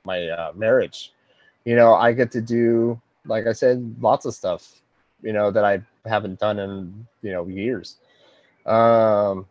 my 0.04 0.28
uh, 0.28 0.52
marriage. 0.54 1.12
You 1.64 1.76
know, 1.76 1.94
I 1.94 2.12
get 2.12 2.32
to 2.32 2.40
do, 2.40 3.00
like 3.26 3.46
I 3.46 3.52
said, 3.52 3.96
lots 4.00 4.26
of 4.26 4.34
stuff, 4.34 4.82
you 5.22 5.32
know, 5.32 5.50
that 5.52 5.64
I 5.64 5.80
haven't 6.04 6.40
done 6.40 6.58
in 6.58 7.06
you 7.22 7.32
know 7.32 7.46
years. 7.46 7.96
Um, 8.66 9.46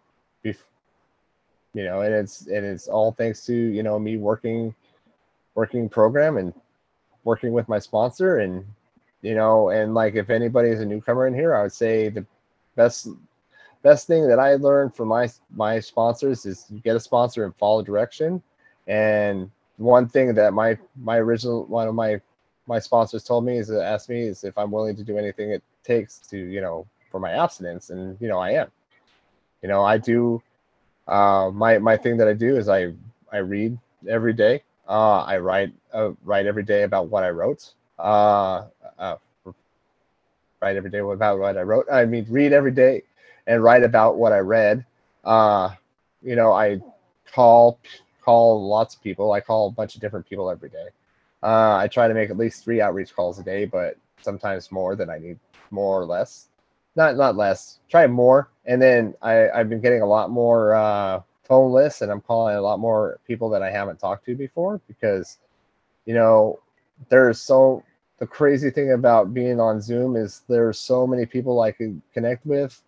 you 1.74 1.84
know, 1.84 2.02
and 2.02 2.14
it's 2.14 2.48
and 2.48 2.66
it's 2.66 2.88
all 2.88 3.12
thanks 3.12 3.46
to 3.46 3.54
you 3.54 3.84
know 3.84 4.00
me 4.00 4.18
working 4.18 4.74
working 5.56 5.90
program 5.90 6.38
and 6.38 6.54
working 7.24 7.52
with 7.52 7.68
my 7.68 7.80
sponsor 7.80 8.40
and 8.40 8.66
you 9.22 9.36
know 9.36 9.70
and 9.70 9.94
like 9.94 10.16
if 10.16 10.30
anybody 10.30 10.70
is 10.70 10.80
a 10.80 10.86
newcomer 10.86 11.28
in 11.28 11.34
here 11.34 11.54
i 11.54 11.62
would 11.62 11.74
say 11.74 12.08
the 12.08 12.26
best 12.76 13.10
best 13.82 14.08
thing 14.08 14.28
that 14.28 14.40
I 14.40 14.56
learned 14.56 14.96
from 14.96 15.08
my 15.08 15.30
my 15.56 15.80
sponsors 15.80 16.46
is 16.46 16.66
get 16.84 16.96
a 16.96 17.00
sponsor 17.00 17.46
and 17.46 17.56
follow 17.56 17.82
direction. 17.82 18.42
And 18.88 19.50
one 19.78 20.08
thing 20.08 20.34
that 20.36 20.54
my 20.54 20.78
my 20.96 21.18
original 21.18 21.66
one 21.66 21.88
of 21.88 21.96
my 21.96 22.22
my 22.68 22.80
sponsors 22.80 23.24
told 23.24 23.46
me 23.46 23.58
is 23.58 23.68
to 23.68 23.84
ask 23.84 24.10
me 24.10 24.22
is 24.24 24.44
if 24.44 24.58
I'm 24.58 24.72
willing 24.72 24.96
to 24.96 25.04
do 25.04 25.18
anything 25.18 25.52
it 25.52 25.64
takes 25.84 26.20
to 26.30 26.38
you 26.38 26.62
know 26.62 26.86
for 27.12 27.20
my 27.20 27.32
abstinence, 27.32 27.90
and 27.90 28.18
you 28.20 28.28
know 28.28 28.40
I 28.40 28.52
am. 28.52 28.72
You 29.62 29.70
know 29.70 29.84
I 29.84 29.98
do. 29.98 30.42
Uh, 31.10 31.52
my 31.54 31.80
my 31.80 31.98
thing 31.98 32.18
that 32.18 32.28
I 32.28 32.34
do 32.34 32.58
is 32.58 32.70
I 32.70 32.94
I 33.32 33.40
read 33.40 33.78
every 34.10 34.34
day. 34.34 34.64
Uh, 34.88 35.22
I 35.24 35.38
write 35.40 35.74
uh, 35.94 36.12
write 36.24 36.46
every 36.48 36.64
day 36.64 36.84
about 36.84 37.10
what 37.10 37.24
I 37.24 37.30
wrote. 37.32 37.74
Uh, 38.00 38.68
uh, 39.00 39.18
write 40.62 40.78
every 40.78 40.92
day 40.92 41.00
about 41.00 41.40
what 41.40 41.58
I 41.58 41.62
wrote. 41.64 41.86
I 41.92 42.06
mean, 42.06 42.26
read 42.30 42.54
every 42.54 42.72
day 42.72 43.04
and 43.48 43.64
write 43.64 43.84
about 43.84 44.18
what 44.18 44.34
I 44.34 44.40
read. 44.40 44.86
Uh, 45.24 45.72
you 46.22 46.36
know, 46.36 46.52
I 46.54 46.80
call 47.34 47.80
call 48.24 48.68
lots 48.68 48.96
of 48.96 49.02
people. 49.04 49.32
I 49.34 49.42
call 49.42 49.70
a 49.70 49.72
bunch 49.72 49.96
of 49.96 50.02
different 50.02 50.28
people 50.28 50.50
every 50.50 50.70
day. 50.70 50.90
Uh, 51.42 51.78
I 51.78 51.88
try 51.88 52.08
to 52.08 52.14
make 52.14 52.30
at 52.30 52.38
least 52.38 52.64
three 52.64 52.82
outreach 52.82 53.16
calls 53.16 53.40
a 53.40 53.44
day, 53.44 53.66
but 53.66 53.98
sometimes 54.22 54.72
more 54.72 54.96
than 54.96 55.10
I 55.10 55.20
need, 55.20 55.40
more 55.72 56.00
or 56.02 56.06
less. 56.06 56.49
Not 57.00 57.16
not 57.16 57.38
less. 57.38 57.80
Try 57.90 58.08
more, 58.08 58.50
and 58.66 58.82
then 58.82 59.16
I 59.22 59.50
I've 59.52 59.70
been 59.70 59.80
getting 59.80 60.02
a 60.02 60.06
lot 60.06 60.30
more 60.32 60.76
uh, 60.76 61.22
phone 61.44 61.72
lists, 61.72 62.02
and 62.02 62.12
I'm 62.12 62.20
calling 62.20 62.58
a 62.58 62.62
lot 62.62 62.80
more 62.80 63.20
people 63.26 63.50
that 63.52 63.64
I 63.64 63.72
haven't 63.72 64.00
talked 64.00 64.26
to 64.26 64.36
before 64.36 64.82
because, 64.86 65.38
you 66.06 66.14
know, 66.14 66.60
there's 67.08 67.40
so 67.40 67.84
the 68.20 68.28
crazy 68.28 68.70
thing 68.70 68.92
about 68.92 69.34
being 69.34 69.62
on 69.62 69.80
Zoom 69.82 70.18
is 70.18 70.42
there's 70.50 70.78
so 70.78 71.08
many 71.08 71.26
people 71.26 71.62
I 71.62 71.72
can 71.72 72.02
connect 72.14 72.46
with 72.46 72.82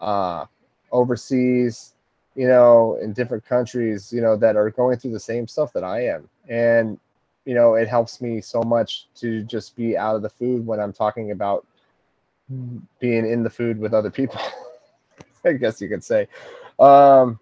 uh, 0.00 0.46
overseas, 0.90 1.94
you 2.34 2.48
know, 2.48 2.98
in 3.00 3.12
different 3.12 3.46
countries, 3.46 4.12
you 4.12 4.22
know, 4.22 4.36
that 4.38 4.56
are 4.56 4.70
going 4.70 4.98
through 4.98 5.12
the 5.12 5.20
same 5.20 5.46
stuff 5.46 5.72
that 5.74 5.84
I 5.84 6.06
am. 6.06 6.28
And, 6.48 6.98
you 7.44 7.54
know, 7.54 7.74
it 7.74 7.86
helps 7.86 8.20
me 8.20 8.40
so 8.40 8.60
much 8.64 9.06
to 9.20 9.44
just 9.44 9.76
be 9.76 9.96
out 9.96 10.16
of 10.16 10.22
the 10.22 10.30
food 10.30 10.66
when 10.66 10.80
I'm 10.80 10.92
talking 10.92 11.30
about 11.30 11.64
being 12.98 13.26
in 13.26 13.42
the 13.42 13.50
food 13.50 13.78
with 13.78 13.94
other 13.94 14.10
people, 14.10 14.40
I 15.44 15.52
guess 15.52 15.80
you 15.80 15.88
could 15.88 16.04
say. 16.04 16.28
Um, 16.78 17.38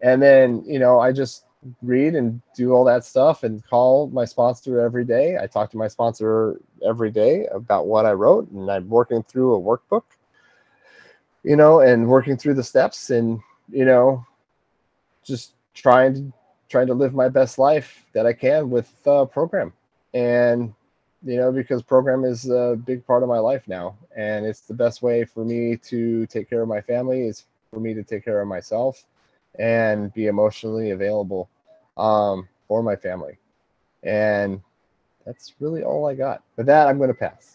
and 0.00 0.20
then, 0.20 0.64
you 0.66 0.78
know, 0.78 1.00
I 1.00 1.12
just 1.12 1.44
read 1.82 2.14
and 2.14 2.40
do 2.54 2.72
all 2.72 2.84
that 2.84 3.04
stuff 3.04 3.42
and 3.42 3.64
call 3.66 4.08
my 4.08 4.24
sponsor 4.24 4.80
every 4.80 5.04
day. 5.04 5.38
I 5.38 5.46
talk 5.46 5.70
to 5.70 5.78
my 5.78 5.88
sponsor 5.88 6.60
every 6.86 7.10
day 7.10 7.46
about 7.46 7.86
what 7.86 8.06
I 8.06 8.12
wrote, 8.12 8.50
and 8.50 8.70
I'm 8.70 8.88
working 8.88 9.22
through 9.22 9.54
a 9.54 9.60
workbook 9.60 10.02
you 11.44 11.56
know, 11.56 11.80
and 11.80 12.08
working 12.08 12.36
through 12.36 12.54
the 12.54 12.62
steps 12.62 13.10
and, 13.10 13.38
you 13.70 13.84
know, 13.84 14.24
just 15.22 15.52
trying 15.74 16.14
to 16.14 16.32
trying 16.68 16.86
to 16.86 16.94
live 16.94 17.14
my 17.14 17.28
best 17.28 17.58
life 17.58 18.04
that 18.14 18.26
I 18.26 18.32
can 18.32 18.70
with 18.70 18.90
uh, 19.06 19.26
program. 19.26 19.72
And, 20.14 20.74
you 21.24 21.36
know, 21.36 21.50
because 21.50 21.82
program 21.82 22.24
is 22.24 22.48
a 22.48 22.78
big 22.84 23.06
part 23.06 23.22
of 23.22 23.28
my 23.28 23.38
life 23.38 23.66
now. 23.66 23.96
And 24.16 24.44
it's 24.44 24.60
the 24.60 24.74
best 24.74 25.02
way 25.02 25.24
for 25.24 25.44
me 25.44 25.76
to 25.78 26.26
take 26.26 26.48
care 26.48 26.62
of 26.62 26.68
my 26.68 26.80
family 26.80 27.22
is 27.26 27.44
for 27.70 27.80
me 27.80 27.94
to 27.94 28.02
take 28.02 28.24
care 28.24 28.40
of 28.40 28.48
myself 28.48 29.04
and 29.58 30.12
be 30.12 30.26
emotionally 30.26 30.90
available 30.90 31.48
um, 31.96 32.48
for 32.68 32.82
my 32.82 32.96
family. 32.96 33.38
And 34.02 34.60
that's 35.24 35.54
really 35.60 35.82
all 35.82 36.06
I 36.06 36.14
got. 36.14 36.42
With 36.56 36.66
that, 36.66 36.88
I'm 36.88 36.98
going 36.98 37.08
to 37.08 37.14
pass. 37.14 37.52